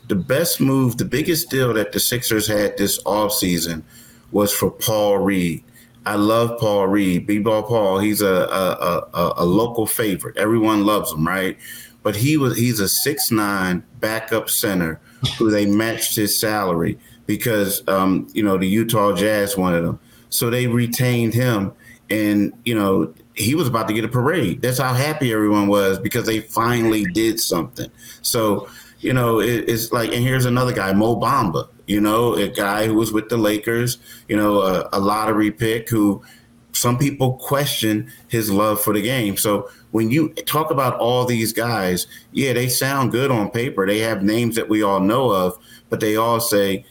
[0.08, 3.84] the best move, the biggest deal that the Sixers had this offseason
[4.32, 5.64] was for Paul Reed.
[6.06, 8.00] I love Paul Reed, B-ball Paul.
[8.00, 10.36] He's a, a, a, a local favorite.
[10.36, 11.58] Everyone loves him, right?
[12.02, 15.00] But he was he's a six nine backup center
[15.38, 20.50] who they matched his salary because um, you know the Utah Jazz wanted him, so
[20.50, 21.72] they retained him,
[22.10, 24.62] and you know he was about to get a parade.
[24.62, 27.90] That's how happy everyone was because they finally did something.
[28.22, 28.70] So
[29.00, 32.86] you know it, it's like, and here's another guy, Mo Bamba you know, a guy
[32.86, 36.24] who was with the Lakers, you know, a, a lottery pick who
[36.72, 39.38] some people question his love for the game.
[39.38, 43.86] So when you talk about all these guys, yeah, they sound good on paper.
[43.86, 45.58] They have names that we all know of,
[45.90, 46.86] but they all say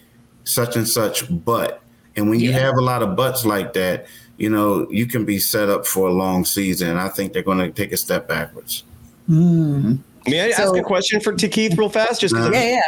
[0.44, 1.82] such and such but.
[2.14, 4.06] And when you have a lot of buts like that,
[4.42, 6.96] you know, you can be set up for a long season.
[6.96, 8.82] I think they're going to take a step backwards.
[9.30, 10.00] Mm.
[10.26, 12.20] May I so, ask a question for to Keith real fast?
[12.20, 12.80] Just yeah, yeah.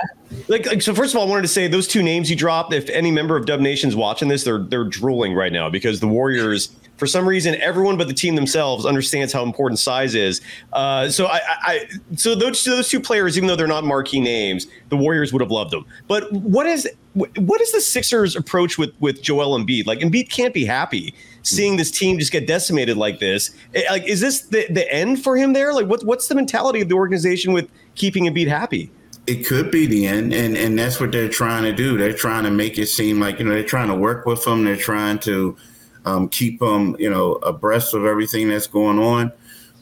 [0.49, 0.93] Like, like, so.
[0.93, 2.73] First of all, I wanted to say those two names you dropped.
[2.73, 6.09] If any member of Dub Nation's watching this, they're they're drooling right now because the
[6.09, 10.41] Warriors, for some reason, everyone but the team themselves understands how important size is.
[10.73, 14.67] Uh, so I, I, so those those two players, even though they're not marquee names,
[14.89, 15.85] the Warriors would have loved them.
[16.09, 19.87] But what is what is the Sixers' approach with with Joel Embiid?
[19.87, 21.15] Like Embiid can't be happy
[21.45, 23.55] seeing this team just get decimated like this.
[23.75, 25.73] Eh, like, is this the, the end for him there?
[25.73, 28.91] Like, what, what's the mentality of the organization with keeping Embiid happy?
[29.27, 31.97] It could be the end, and and that's what they're trying to do.
[31.97, 34.65] They're trying to make it seem like you know they're trying to work with them.
[34.65, 35.57] They're trying to
[36.05, 39.33] um, keep them you know abreast of everything that's going on.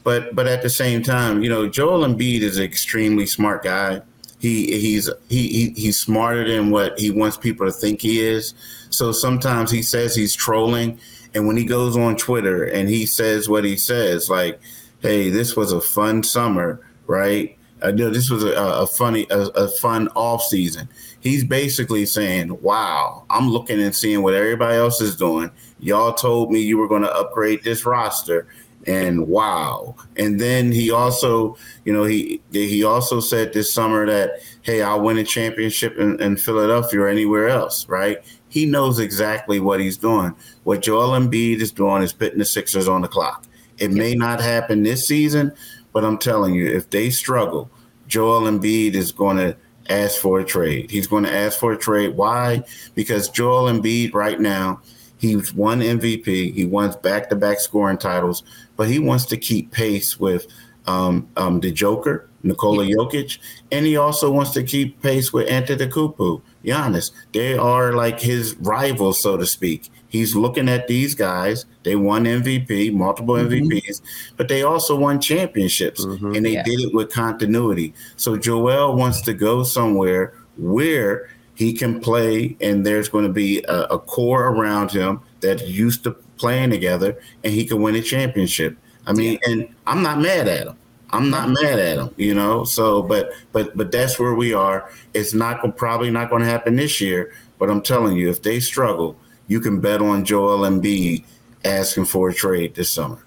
[0.04, 4.02] But but at the same time, you know, Joel Embiid is an extremely smart guy.
[4.38, 8.54] He he's he, he he's smarter than what he wants people to think he is.
[8.90, 10.98] So sometimes he says he's trolling,
[11.34, 14.60] and when he goes on Twitter and he says what he says, like,
[15.00, 17.56] hey, this was a fun summer, right?
[17.82, 20.88] Uh, I know this was a, a funny, a, a fun off season.
[21.20, 25.50] He's basically saying, "Wow, I'm looking and seeing what everybody else is doing.
[25.80, 28.46] Y'all told me you were going to upgrade this roster,
[28.86, 34.40] and wow." And then he also, you know, he he also said this summer that,
[34.62, 38.22] "Hey, I'll win a championship in, in Philadelphia or anywhere else." Right?
[38.52, 40.34] He knows exactly what he's doing.
[40.64, 43.46] What Joel Embiid is doing is putting the Sixers on the clock.
[43.78, 45.54] It may not happen this season,
[45.94, 47.70] but I'm telling you, if they struggle,
[48.08, 49.56] Joel Embiid is going to
[49.88, 50.90] ask for a trade.
[50.90, 52.14] He's going to ask for a trade.
[52.14, 52.62] Why?
[52.94, 54.82] Because Joel Embiid right now,
[55.16, 56.52] he's won MVP.
[56.52, 58.42] He wants back-to-back scoring titles,
[58.76, 60.46] but he wants to keep pace with
[60.86, 63.38] um, um, the Joker, Nikola Jokic,
[63.70, 67.10] and he also wants to keep pace with Antetokounmpo, Giannis.
[67.32, 69.90] They are like his rivals, so to speak.
[70.08, 71.64] He's looking at these guys.
[71.84, 73.68] They won MVP, multiple mm-hmm.
[73.68, 74.02] MVPs,
[74.36, 76.34] but they also won championships, mm-hmm.
[76.34, 76.62] and they yeah.
[76.64, 77.94] did it with continuity.
[78.16, 83.62] So Joel wants to go somewhere where he can play, and there's going to be
[83.64, 88.02] a, a core around him that used to playing together, and he can win a
[88.02, 88.76] championship.
[89.06, 89.50] I mean, yeah.
[89.50, 90.76] and I'm not mad at him.
[91.12, 92.64] I'm not mad at them, you know.
[92.64, 94.90] So, but but but that's where we are.
[95.14, 97.32] It's not gonna, probably not going to happen this year.
[97.58, 101.24] But I'm telling you, if they struggle, you can bet on Joel Embiid
[101.64, 103.22] asking for a trade this summer.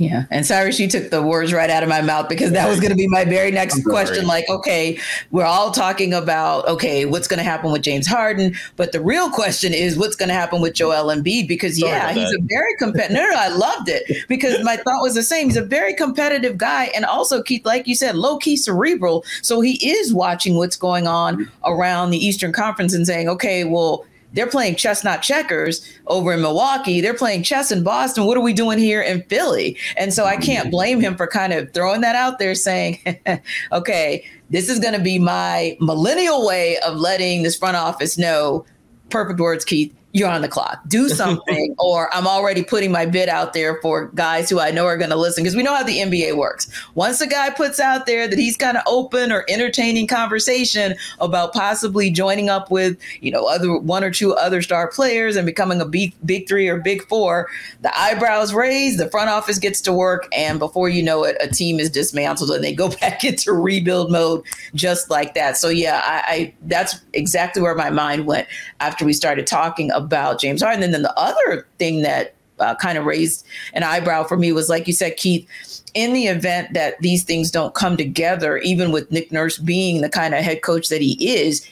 [0.00, 0.24] Yeah.
[0.30, 2.88] And Cyrus, you took the words right out of my mouth because that was going
[2.88, 4.26] to be my very next question.
[4.26, 4.98] Like, okay,
[5.30, 8.54] we're all talking about, okay, what's going to happen with James Harden?
[8.76, 11.46] But the real question is what's going to happen with Joel Embiid?
[11.48, 12.38] Because, yeah, he's that.
[12.38, 13.14] a very competitive.
[13.14, 15.48] no, no, I loved it because my thought was the same.
[15.48, 16.86] He's a very competitive guy.
[16.94, 19.22] And also, Keith, like you said, low key cerebral.
[19.42, 24.06] So he is watching what's going on around the Eastern Conference and saying, okay, well,
[24.32, 27.00] they're playing chess, not checkers over in Milwaukee.
[27.00, 28.24] They're playing chess in Boston.
[28.24, 29.76] What are we doing here in Philly?
[29.96, 33.00] And so I can't blame him for kind of throwing that out there saying,
[33.72, 38.64] okay, this is going to be my millennial way of letting this front office know.
[39.10, 40.80] Perfect words, Keith you're on the clock.
[40.88, 44.86] Do something, or I'm already putting my bid out there for guys who I know
[44.86, 46.68] are going to listen because we know how the NBA works.
[46.94, 51.52] Once a guy puts out there that he's kind of open or entertaining conversation about
[51.52, 55.80] possibly joining up with, you know, other one or two other star players and becoming
[55.80, 57.48] a big, big three or big four,
[57.82, 61.48] the eyebrows raise, the front office gets to work, and before you know it, a
[61.48, 64.42] team is dismantled and they go back into rebuild mode
[64.74, 65.56] just like that.
[65.56, 68.48] So yeah, I, I that's exactly where my mind went
[68.80, 70.82] after we started talking about James Harden.
[70.82, 74.68] And then the other thing that uh, kind of raised an eyebrow for me was,
[74.68, 75.48] like you said, Keith,
[75.94, 80.08] in the event that these things don't come together, even with Nick Nurse being the
[80.08, 81.66] kind of head coach that he is,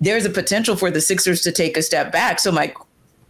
[0.00, 2.38] there's a potential for the Sixers to take a step back.
[2.38, 2.72] So my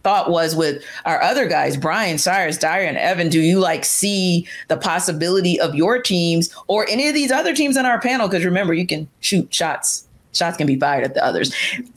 [0.03, 4.47] thought was with our other guys, Brian, Cyrus, Dyer, and Evan, do you like see
[4.67, 8.27] the possibility of your teams or any of these other teams on our panel?
[8.27, 11.53] Because remember, you can shoot shots shots can be fired at the others.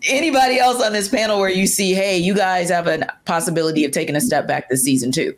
[0.09, 3.92] Anybody else on this panel where you see, hey, you guys have a possibility of
[3.92, 5.35] taking a step back this season too?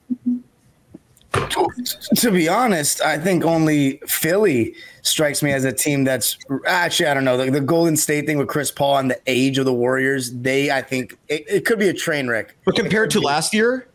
[2.17, 7.15] To be honest, I think only Philly strikes me as a team that's actually I
[7.15, 9.73] don't know the, the, Golden State thing with Chris Paul and the age of the
[9.73, 10.33] Warriors.
[10.33, 12.57] They I think it, it could be a train wreck.
[12.65, 13.87] But compared to last year,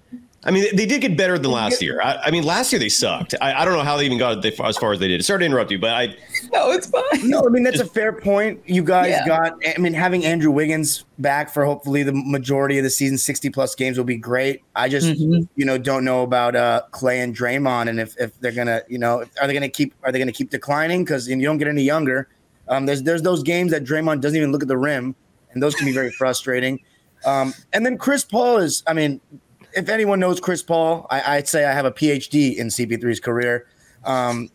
[0.43, 2.01] I mean, they did get better than last year.
[2.01, 3.35] I, I mean, last year they sucked.
[3.41, 5.23] I, I, don't know how they even got as far as they did.
[5.23, 6.07] Sorry to interrupt you, but I.
[6.51, 7.29] No, it's fine.
[7.29, 8.59] No, I mean that's just, a fair point.
[8.65, 9.27] You guys yeah.
[9.27, 9.53] got.
[9.67, 13.75] I mean, having Andrew Wiggins back for hopefully the majority of the season, sixty plus
[13.75, 14.63] games will be great.
[14.75, 15.43] I just, mm-hmm.
[15.55, 18.97] you know, don't know about uh, Klay and Draymond, and if, if they're gonna, you
[18.97, 21.83] know, are they gonna keep are they gonna keep declining because you don't get any
[21.83, 22.29] younger.
[22.67, 25.13] Um, there's there's those games that Draymond doesn't even look at the rim,
[25.51, 26.79] and those can be very frustrating.
[27.25, 29.21] Um, and then Chris Paul is, I mean,
[29.73, 33.67] if anyone knows Chris Paul, I, would say I have a PhD in CP3's career.
[34.03, 34.49] Um,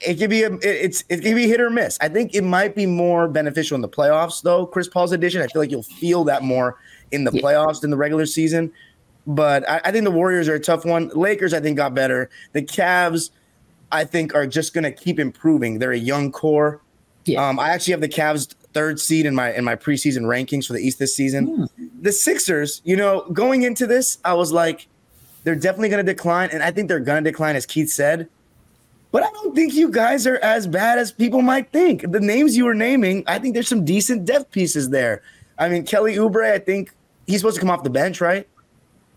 [0.00, 1.98] it could be a it's it can be hit or miss.
[2.00, 4.66] I think it might be more beneficial in the playoffs though.
[4.66, 6.78] Chris Paul's addition, I feel like you'll feel that more
[7.12, 7.42] in the yeah.
[7.42, 8.72] playoffs than the regular season.
[9.26, 11.08] But I, I, think the Warriors are a tough one.
[11.08, 12.30] Lakers, I think, got better.
[12.52, 13.30] The Cavs,
[13.92, 15.78] I think, are just going to keep improving.
[15.78, 16.80] They're a young core.
[17.26, 17.46] Yeah.
[17.46, 20.72] Um, I actually have the Cavs third seed in my in my preseason rankings for
[20.72, 21.68] the East this season.
[21.68, 21.90] Mm.
[22.00, 24.86] The Sixers, you know, going into this, I was like,
[25.42, 28.28] they're definitely going to decline, and I think they're going to decline, as Keith said.
[29.10, 32.12] But I don't think you guys are as bad as people might think.
[32.12, 35.22] The names you were naming, I think there's some decent depth pieces there.
[35.58, 36.92] I mean, Kelly Oubre, I think
[37.26, 38.46] he's supposed to come off the bench, right?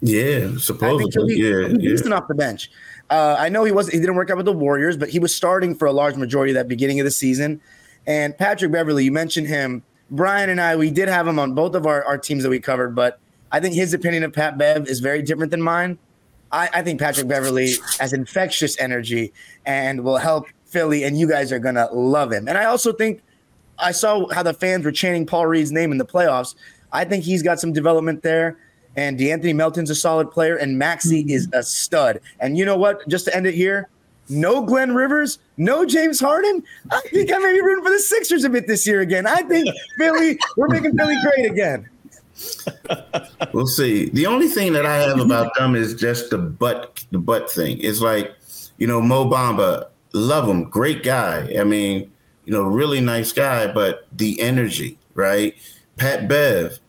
[0.01, 1.35] Yeah, supposedly.
[1.35, 1.77] Be, yeah, yeah.
[1.77, 2.71] decent off the bench.
[3.11, 5.35] Uh, I know he was he didn't work out with the Warriors, but he was
[5.35, 7.61] starting for a large majority of that beginning of the season.
[8.07, 9.83] And Patrick Beverley, you mentioned him.
[10.09, 12.59] Brian and I, we did have him on both of our, our teams that we
[12.59, 13.19] covered, but
[13.51, 15.97] I think his opinion of Pat Bev is very different than mine.
[16.51, 19.31] I, I think Patrick Beverley has infectious energy
[19.65, 22.47] and will help Philly, and you guys are gonna love him.
[22.47, 23.21] And I also think
[23.79, 26.55] I saw how the fans were chanting Paul Reed's name in the playoffs.
[26.91, 28.57] I think he's got some development there.
[28.95, 31.29] And De'Anthony Melton's a solid player, and Maxey mm-hmm.
[31.29, 32.19] is a stud.
[32.41, 33.07] And you know what?
[33.07, 33.87] Just to end it here,
[34.31, 36.63] no Glenn Rivers, no James Harden.
[36.91, 39.27] I think I may be rooting for the Sixers a bit this year again.
[39.27, 39.67] I think
[39.97, 41.89] Philly, we're making Philly great again.
[43.53, 44.09] we'll see.
[44.09, 47.77] The only thing that I have about them is just the butt, the butt thing.
[47.81, 48.33] It's like,
[48.77, 51.53] you know, Mo Bamba, love him, great guy.
[51.59, 52.11] I mean,
[52.45, 55.55] you know, really nice guy, but the energy, right?
[55.97, 56.79] Pat Bev,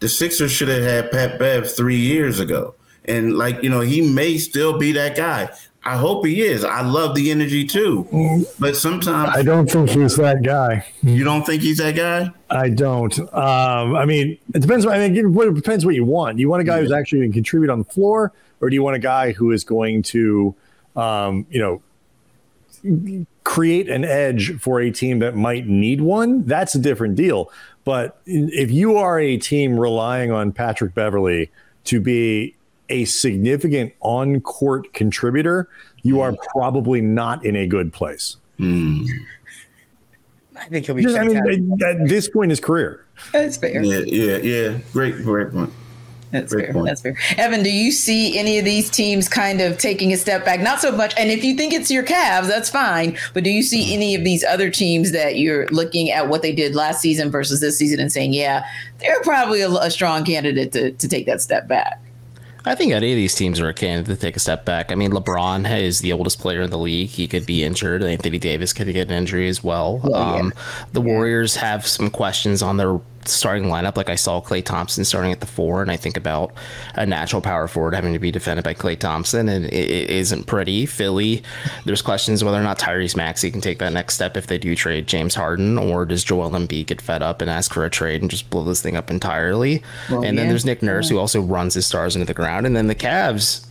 [0.00, 2.74] the Sixers should have had Pat Bev three years ago.
[3.04, 5.50] And like, you know, he may still be that guy.
[5.84, 6.64] I hope he is.
[6.64, 8.46] I love the energy too.
[8.60, 10.86] But sometimes I don't think he's that guy.
[11.02, 12.30] You don't think he's that guy?
[12.50, 13.18] I don't.
[13.18, 14.86] Um, I mean, it depends.
[14.86, 16.38] I mean, it depends what you want.
[16.38, 18.82] You want a guy who's actually going to contribute on the floor, or do you
[18.82, 20.54] want a guy who is going to,
[20.94, 26.44] um, you know, create an edge for a team that might need one?
[26.44, 27.50] That's a different deal.
[27.84, 31.50] But if you are a team relying on Patrick Beverley
[31.84, 32.54] to be
[32.92, 35.68] a significant on court contributor,
[36.02, 38.36] you are probably not in a good place.
[38.58, 39.08] Mm.
[40.56, 41.02] I think he'll be.
[41.02, 43.04] Just, I mean, at this point in his career.
[43.32, 43.82] That's fair.
[43.82, 44.78] Yeah, yeah, yeah.
[44.92, 45.72] Great, great point.
[46.32, 46.72] That's Great fair.
[46.72, 46.86] Point.
[46.86, 47.16] That's fair.
[47.36, 50.60] Evan, do you see any of these teams kind of taking a step back?
[50.60, 51.12] Not so much.
[51.18, 53.18] And if you think it's your Cavs, that's fine.
[53.34, 56.54] But do you see any of these other teams that you're looking at what they
[56.54, 58.64] did last season versus this season and saying, yeah,
[58.98, 62.00] they're probably a, a strong candidate to, to take that step back?
[62.64, 64.92] I think any of these teams are a candidate to take a step back.
[64.92, 67.08] I mean, LeBron is the oldest player in the league.
[67.08, 68.02] He could be injured.
[68.02, 69.98] Anthony Davis could get an injury as well.
[70.04, 70.84] well um, yeah.
[70.92, 73.96] The Warriors have some questions on their starting lineup.
[73.96, 76.52] Like I saw Klay Thompson starting at the four, and I think about
[76.94, 80.44] a natural power forward having to be defended by Klay Thompson, and it, it isn't
[80.44, 80.86] pretty.
[80.86, 81.42] Philly,
[81.84, 84.74] there's questions whether or not Tyrese Maxey can take that next step if they do
[84.74, 88.22] trade James Harden, or does Joel Embiid get fed up and ask for a trade
[88.22, 89.82] and just blow this thing up entirely?
[90.10, 90.42] Well, and yeah.
[90.42, 92.94] then there's Nick Nurse, who also runs his stars into the ground, and then the
[92.94, 93.66] Cavs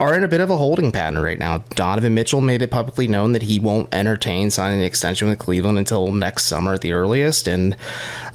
[0.00, 1.58] are in a bit of a holding pattern right now.
[1.74, 5.78] Donovan Mitchell made it publicly known that he won't entertain signing an extension with Cleveland
[5.78, 7.48] until next summer at the earliest.
[7.48, 7.76] And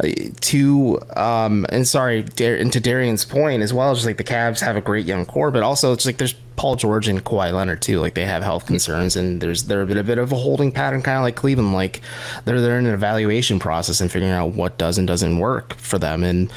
[0.04, 0.10] uh,
[0.42, 4.60] to um, and sorry, Dar- and to Darian's point as well, just like the Cavs
[4.60, 7.82] have a great young core, but also it's like there's Paul George and Kawhi Leonard
[7.82, 8.00] too.
[8.00, 10.72] Like they have health concerns, and there's they're a bit, a bit of a holding
[10.72, 11.74] pattern, kind of like Cleveland.
[11.74, 12.02] Like
[12.46, 15.98] they're they're in an evaluation process and figuring out what does and doesn't work for
[15.98, 16.24] them.
[16.24, 16.52] And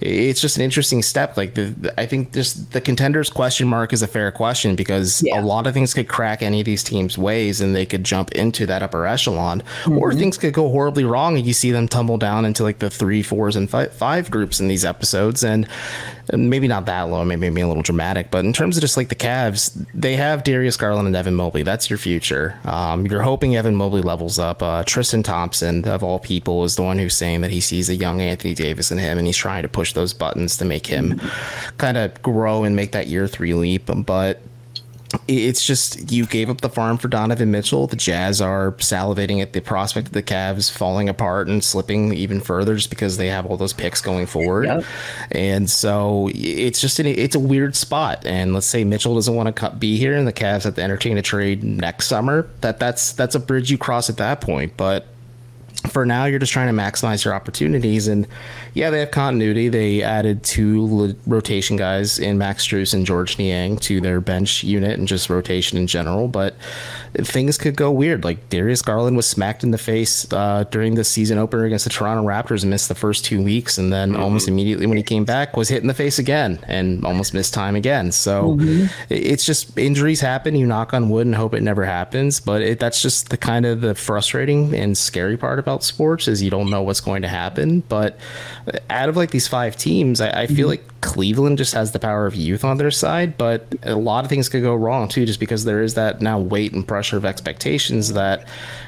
[0.00, 1.36] it's just an interesting step.
[1.36, 5.22] Like the, the I think just the contenders question mark is a fair question because
[5.24, 5.40] yeah.
[5.40, 8.32] a lot of things could crack any of these teams' ways, and they could jump
[8.32, 9.98] into that upper echelon, mm-hmm.
[9.98, 12.90] or things could go horribly wrong, and you see them tumble down into like the
[12.90, 15.68] three, fours, and five, five groups in these episodes, and
[16.32, 19.08] maybe not that low, maybe, maybe a little dramatic, but in terms of just like
[19.08, 21.62] the Cavs, they have Darius Garland and Evan Mobley.
[21.62, 22.58] That's your future.
[22.64, 24.62] Um, you're hoping Evan Mobley levels up.
[24.62, 27.94] Uh, Tristan Thompson, of all people, is the one who's saying that he sees a
[27.94, 31.20] young Anthony Davis in him, and he's trying to push those buttons to make him
[31.78, 33.90] kind of grow and make that year three leap.
[34.06, 34.40] But
[35.28, 37.86] it's just you gave up the farm for Donovan Mitchell.
[37.86, 42.40] The Jazz are salivating at the prospect of the Cavs falling apart and slipping even
[42.40, 44.66] further just because they have all those picks going forward.
[44.66, 44.84] Yep.
[45.30, 48.26] And so it's just an, it's a weird spot.
[48.26, 51.16] And let's say Mitchell doesn't want to be here, and the Cavs have to entertain
[51.18, 52.48] a trade next summer.
[52.60, 54.76] That that's that's a bridge you cross at that point.
[54.76, 55.06] But
[55.90, 58.08] for now, you're just trying to maximize your opportunities.
[58.08, 58.26] And
[58.74, 59.68] yeah, they have continuity.
[59.68, 64.98] They added two rotation guys in Max Strus and Georges Niang to their bench unit
[64.98, 66.28] and just rotation in general.
[66.28, 66.54] But
[67.14, 68.24] things could go weird.
[68.24, 71.90] Like Darius Garland was smacked in the face uh, during the season opener against the
[71.90, 74.22] Toronto Raptors and missed the first two weeks, and then mm-hmm.
[74.22, 77.52] almost immediately when he came back was hit in the face again and almost missed
[77.52, 78.12] time again.
[78.12, 78.86] So mm-hmm.
[79.10, 80.54] it's just injuries happen.
[80.54, 82.40] You knock on wood and hope it never happens.
[82.40, 86.42] But it, that's just the kind of the frustrating and scary part about sports is
[86.42, 87.80] you don't know what's going to happen.
[87.80, 88.18] But
[88.90, 90.82] out of like these five teams, I, I feel mm-hmm.
[90.82, 94.30] like Cleveland just has the power of youth on their side, but a lot of
[94.30, 97.24] things could go wrong too, just because there is that now weight and pressure of
[97.24, 98.46] expectations that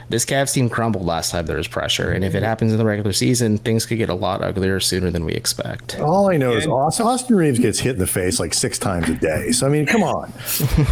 [0.09, 2.85] this Cavs team crumbled last time there was pressure, and if it happens in the
[2.85, 5.99] regular season, things could get a lot uglier sooner than we expect.
[5.99, 9.09] All I know is Austin, Austin Reaves gets hit in the face like six times
[9.09, 9.51] a day.
[9.53, 10.33] So I mean, come on,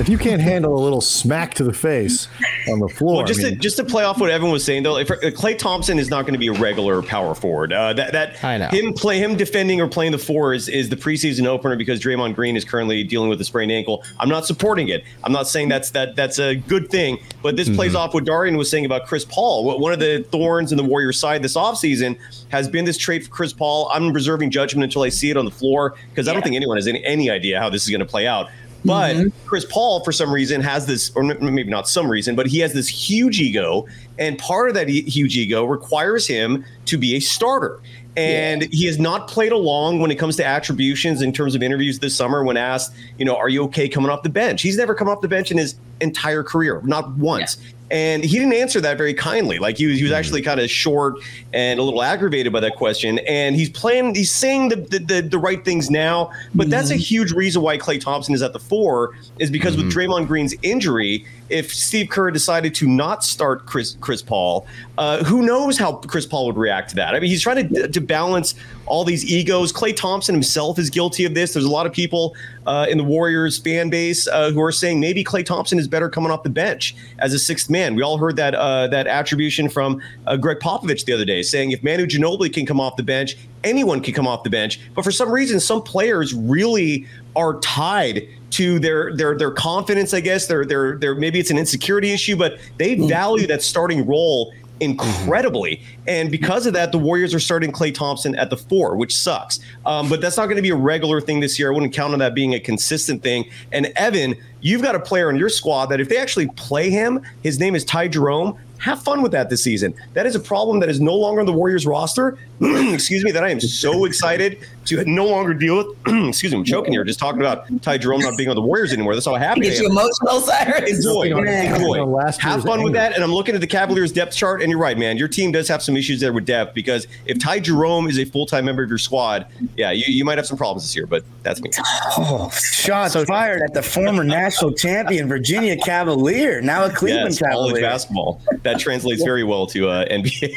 [0.00, 2.26] if you can't handle a little smack to the face
[2.68, 4.64] on the floor, well, just I mean, to, just to play off what everyone was
[4.64, 7.92] saying though, if Klay Thompson is not going to be a regular power forward, uh,
[7.92, 8.68] that that I know.
[8.68, 12.34] him play him defending or playing the four is, is the preseason opener because Draymond
[12.34, 14.04] Green is currently dealing with a sprained ankle.
[14.18, 15.04] I'm not supporting it.
[15.24, 17.76] I'm not saying that's that that's a good thing, but this mm-hmm.
[17.76, 19.64] plays off what Darian was saying about Chris Paul.
[19.64, 23.24] What one of the thorns in the Warriors side this offseason has been this trade
[23.24, 23.90] for Chris Paul.
[23.92, 26.32] I'm reserving judgment until I see it on the floor because yeah.
[26.32, 28.48] I don't think anyone has any, any idea how this is going to play out.
[28.84, 29.46] But mm-hmm.
[29.46, 32.72] Chris Paul, for some reason, has this, or maybe not some reason, but he has
[32.72, 33.86] this huge ego.
[34.18, 37.80] And part of that huge ego requires him to be a starter.
[38.16, 38.68] And yeah.
[38.70, 42.14] he has not played along when it comes to attributions in terms of interviews this
[42.14, 44.60] summer when asked, you know, are you okay coming off the bench?
[44.60, 47.56] He's never come off the bench in his entire career, not once.
[47.58, 47.70] Yeah.
[47.90, 49.58] And he didn't answer that very kindly.
[49.58, 50.46] Like he was, he was actually mm.
[50.46, 51.16] kind of short
[51.52, 53.18] and a little aggravated by that question.
[53.20, 56.30] And he's playing, he's saying the the, the, the right things now.
[56.54, 56.70] But mm-hmm.
[56.70, 57.00] that's a mm-hmm.
[57.00, 59.88] huge reason why Klay Thompson is at the four, is because mm-hmm.
[59.88, 64.66] with Draymond Green's injury, if Steve Kerr decided to not start Chris Chris Paul,
[64.98, 67.14] uh, who knows how Chris Paul would react to that?
[67.14, 68.54] I mean, he's trying to to balance
[68.86, 69.72] all these egos.
[69.72, 71.52] Klay Thompson himself is guilty of this.
[71.52, 72.34] There's a lot of people
[72.66, 76.08] uh, in the Warriors fan base uh, who are saying maybe Klay Thompson is better
[76.08, 77.94] coming off the bench as a sixth man.
[77.94, 81.72] We all heard that uh, that attribution from uh, Gregg Popovich the other day, saying
[81.72, 84.80] if Manu Ginobili can come off the bench, anyone can come off the bench.
[84.94, 90.12] But for some reason, some players really are tied to their their their confidence.
[90.14, 93.08] I guess their their their maybe it's an insecurity issue, but they mm-hmm.
[93.08, 94.52] value that starting role
[94.82, 95.80] incredibly.
[96.08, 99.60] And because of that, the Warriors are starting Klay Thompson at the four, which sucks.
[99.86, 101.70] Um, but that's not going to be a regular thing this year.
[101.70, 103.48] I wouldn't count on that being a consistent thing.
[103.70, 107.22] And Evan, you've got a player in your squad that if they actually play him,
[107.42, 108.58] his name is Ty Jerome.
[108.82, 109.94] Have fun with that this season.
[110.14, 112.36] That is a problem that is no longer on the Warriors roster.
[112.60, 115.96] excuse me, that I am so excited to no longer deal with.
[116.28, 118.92] excuse me, I'm choking here just talking about Ty Jerome not being on the Warriors
[118.92, 119.14] anymore.
[119.14, 120.90] That's how happy Get you emotional, Cyrus.
[120.96, 122.20] Enjoy, enjoy.
[122.38, 123.14] Have fun with that.
[123.14, 125.16] And I'm looking at the Cavaliers depth chart, and you're right, man.
[125.16, 128.24] Your team does have some issues there with depth because if Ty Jerome is a
[128.24, 131.06] full time member of your squad, yeah, you, you might have some problems this year.
[131.06, 131.70] But that's me.
[132.18, 137.38] Oh, shots so, fired at the former national champion Virginia Cavalier, now a Cleveland yes,
[137.40, 137.74] Cavalier.
[137.74, 138.40] College basketball.
[138.62, 140.52] That translates very well to uh, NBA.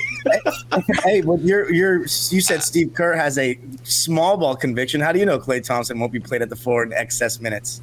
[1.03, 5.01] hey, well, you're you're you said Steve Kerr has a small ball conviction.
[5.01, 7.81] How do you know Klay Thompson won't be played at the four in excess minutes?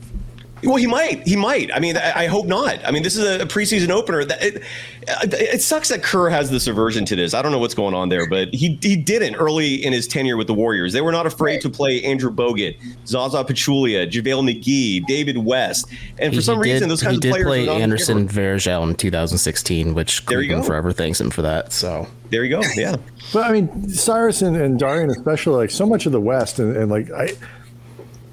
[0.62, 1.26] Well, he might.
[1.26, 1.74] He might.
[1.74, 2.84] I mean, I, I hope not.
[2.84, 4.24] I mean, this is a preseason opener.
[4.24, 4.62] That it,
[5.08, 7.34] it, sucks that Kerr has this aversion to this.
[7.34, 10.36] I don't know what's going on there, but he he didn't early in his tenure
[10.36, 10.92] with the Warriors.
[10.92, 11.62] They were not afraid right.
[11.62, 15.88] to play Andrew Bogut, Zaza Pachulia, JaVale McGee, David West,
[16.18, 17.36] and for he, some he reason, did, those kinds of players.
[17.36, 21.72] He did play Anderson Varejao in 2016, which Cleveland forever thanks him for that.
[21.72, 22.62] So there you go.
[22.76, 22.96] Yeah.
[23.32, 26.76] but I mean, Cyrus and, and Darian, especially, like so much of the West, and,
[26.76, 27.32] and like I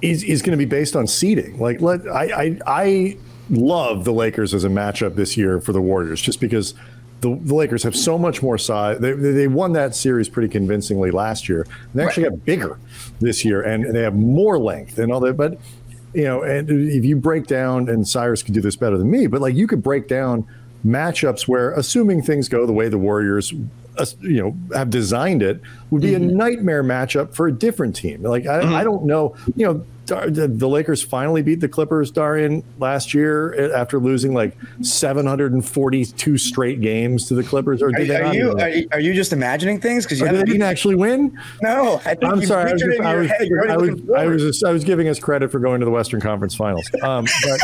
[0.02, 1.60] is, is going to be based on seeding.
[1.60, 3.18] Like, let I, I I
[3.50, 6.74] love the Lakers as a matchup this year for the Warriors, just because
[7.22, 9.00] the, the Lakers have so much more size.
[9.00, 11.68] They, they won that series pretty convincingly last year.
[11.93, 12.32] They actually right.
[12.32, 12.80] got bigger
[13.20, 15.36] this year, and they have more length and all that.
[15.36, 15.60] But
[16.14, 19.28] you know, and if you break down, and Cyrus could do this better than me,
[19.28, 20.47] but like you could break down
[20.86, 23.54] matchups where, assuming things go the way the Warriors
[24.22, 26.30] you know have designed it would be mm-hmm.
[26.30, 28.24] a nightmare matchup for a different team.
[28.24, 28.74] Like I, mm-hmm.
[28.74, 29.86] I don't know, you know.
[30.10, 36.38] The, the Lakers finally beat the Clippers, Darian, last year eh, after losing like 742
[36.39, 37.84] straight games to the Clippers.
[37.84, 40.95] Or did are, are you are, are, you just imagining things because you didn't actually
[40.95, 41.39] win?
[41.62, 42.72] No, I am sorry.
[42.72, 45.60] I was, just, I, was, I, was, I, was, I was giving us credit for
[45.60, 46.89] going to the Western Conference Finals.
[47.04, 47.62] Um, but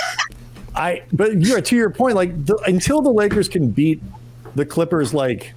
[0.75, 4.03] I, but you're to your point, like the, until the Lakers can beat
[4.55, 5.53] the Clippers, like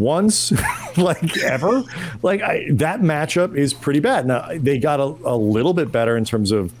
[0.00, 0.52] once,
[0.96, 1.84] like ever.
[2.22, 4.26] Like I, that matchup is pretty bad.
[4.26, 6.72] Now they got a, a little bit better in terms of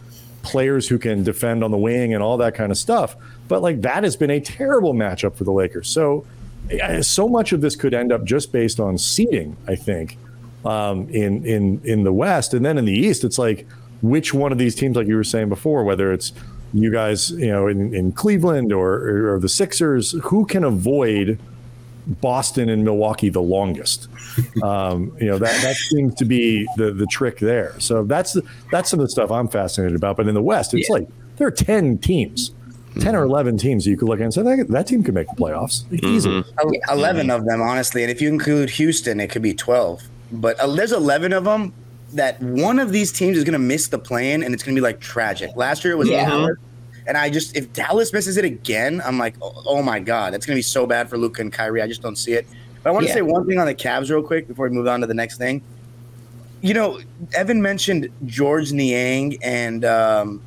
[0.42, 3.14] players who can defend on the wing and all that kind of stuff.
[3.46, 5.88] But like that has been a terrible matchup for the Lakers.
[5.88, 6.24] So
[7.02, 9.56] so much of this could end up just based on seeding.
[9.68, 10.16] I think
[10.64, 13.66] um, in in in the West and then in the East, it's like
[14.02, 16.32] which one of these teams, like you were saying before, whether it's
[16.72, 21.38] you guys, you know, in, in Cleveland or, or the Sixers, who can avoid
[22.20, 24.08] Boston and Milwaukee the longest.
[24.62, 27.78] Um, you know that that seems to be the the trick there.
[27.78, 28.36] So that's
[28.70, 30.16] that's some of the stuff I'm fascinated about.
[30.16, 30.94] But in the West, it's yeah.
[30.94, 32.52] like there are ten teams.
[32.98, 35.28] 10 or 11 teams you could look at and say that, that team could make
[35.28, 36.42] the playoffs easily.
[36.42, 36.90] Mm-hmm.
[36.90, 38.02] 11 of them, honestly.
[38.02, 40.02] And if you include Houston, it could be 12.
[40.32, 41.72] But uh, there's 11 of them
[42.14, 44.80] that one of these teams is going to miss the plan and it's going to
[44.80, 45.54] be like tragic.
[45.54, 46.48] Last year it was yeah.
[47.06, 50.46] And I just, if Dallas misses it again, I'm like, oh, oh my God, that's
[50.46, 51.82] going to be so bad for Luka and Kyrie.
[51.82, 52.46] I just don't see it.
[52.82, 53.16] But I want to yeah.
[53.16, 55.38] say one thing on the Cavs real quick before we move on to the next
[55.38, 55.62] thing.
[56.62, 57.00] You know,
[57.34, 60.42] Evan mentioned Georges Niang and um,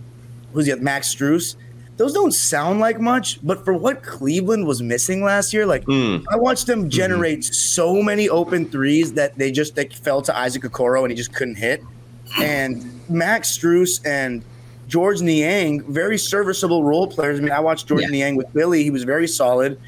[0.54, 1.56] who's the other, Max Strus.
[1.97, 6.24] Those don't sound like much, but for what Cleveland was missing last year, like mm.
[6.32, 6.89] I watched them hmm.
[6.89, 7.54] generate mm-hmm.
[7.54, 11.34] so many open threes that they just they fell to Isaac Okoro and he just
[11.34, 11.84] couldn't hit.
[12.39, 14.43] And Max Strus and
[14.93, 17.39] Georges Niang, very serviceable role players.
[17.39, 18.11] I mean, I watched Georges yeah.
[18.11, 19.79] Niang with Billy; he was very solid.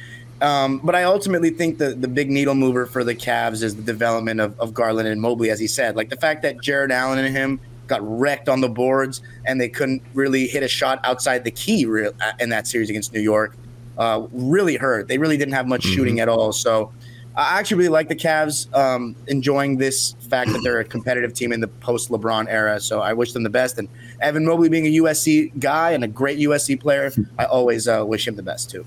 [0.41, 3.83] Um, but I ultimately think the the big needle mover for the Cavs is the
[3.83, 5.95] development of, of Garland and Mobley, as he said.
[5.95, 9.69] Like the fact that Jarrett Allen and him got wrecked on the boards, and they
[9.69, 13.21] couldn't really hit a shot outside the key real, uh, in that series against New
[13.21, 13.55] York.
[13.99, 15.07] Uh, really hurt.
[15.07, 15.93] They really didn't have much mm-hmm.
[15.93, 16.51] shooting at all.
[16.51, 16.91] So
[17.37, 21.51] I actually really like the Cavs um, enjoying this fact that they're a competitive team
[21.51, 22.79] in the post LeBron era.
[22.79, 23.77] So I wish them the best.
[23.77, 23.89] And
[24.21, 28.27] Evan Mobley being a USC guy and a great USC player, I always uh, wish
[28.27, 28.85] him the best too.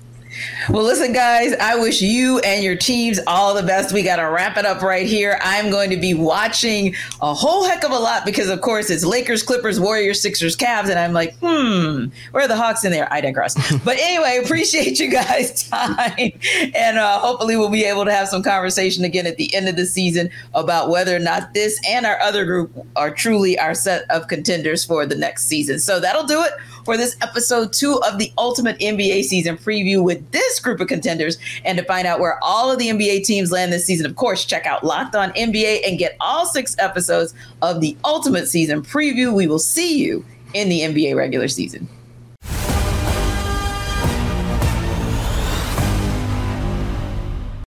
[0.69, 3.93] Well, listen, guys, I wish you and your teams all the best.
[3.93, 5.39] We got to wrap it up right here.
[5.41, 9.03] I'm going to be watching a whole heck of a lot because, of course, it's
[9.03, 10.89] Lakers, Clippers, Warriors, Sixers, Cavs.
[10.89, 13.11] And I'm like, hmm, where are the Hawks in there?
[13.11, 13.55] I digress.
[13.83, 16.31] but anyway, appreciate you guys' time.
[16.75, 19.75] And uh, hopefully, we'll be able to have some conversation again at the end of
[19.75, 24.09] the season about whether or not this and our other group are truly our set
[24.11, 25.79] of contenders for the next season.
[25.79, 26.53] So that'll do it
[26.89, 31.37] for this episode two of the Ultimate NBA season preview with this group of contenders.
[31.63, 34.43] And to find out where all of the NBA teams land this season, of course,
[34.43, 39.31] check out Locked On NBA and get all six episodes of the Ultimate season preview.
[39.35, 40.25] We will see you
[40.55, 41.87] in the NBA regular season.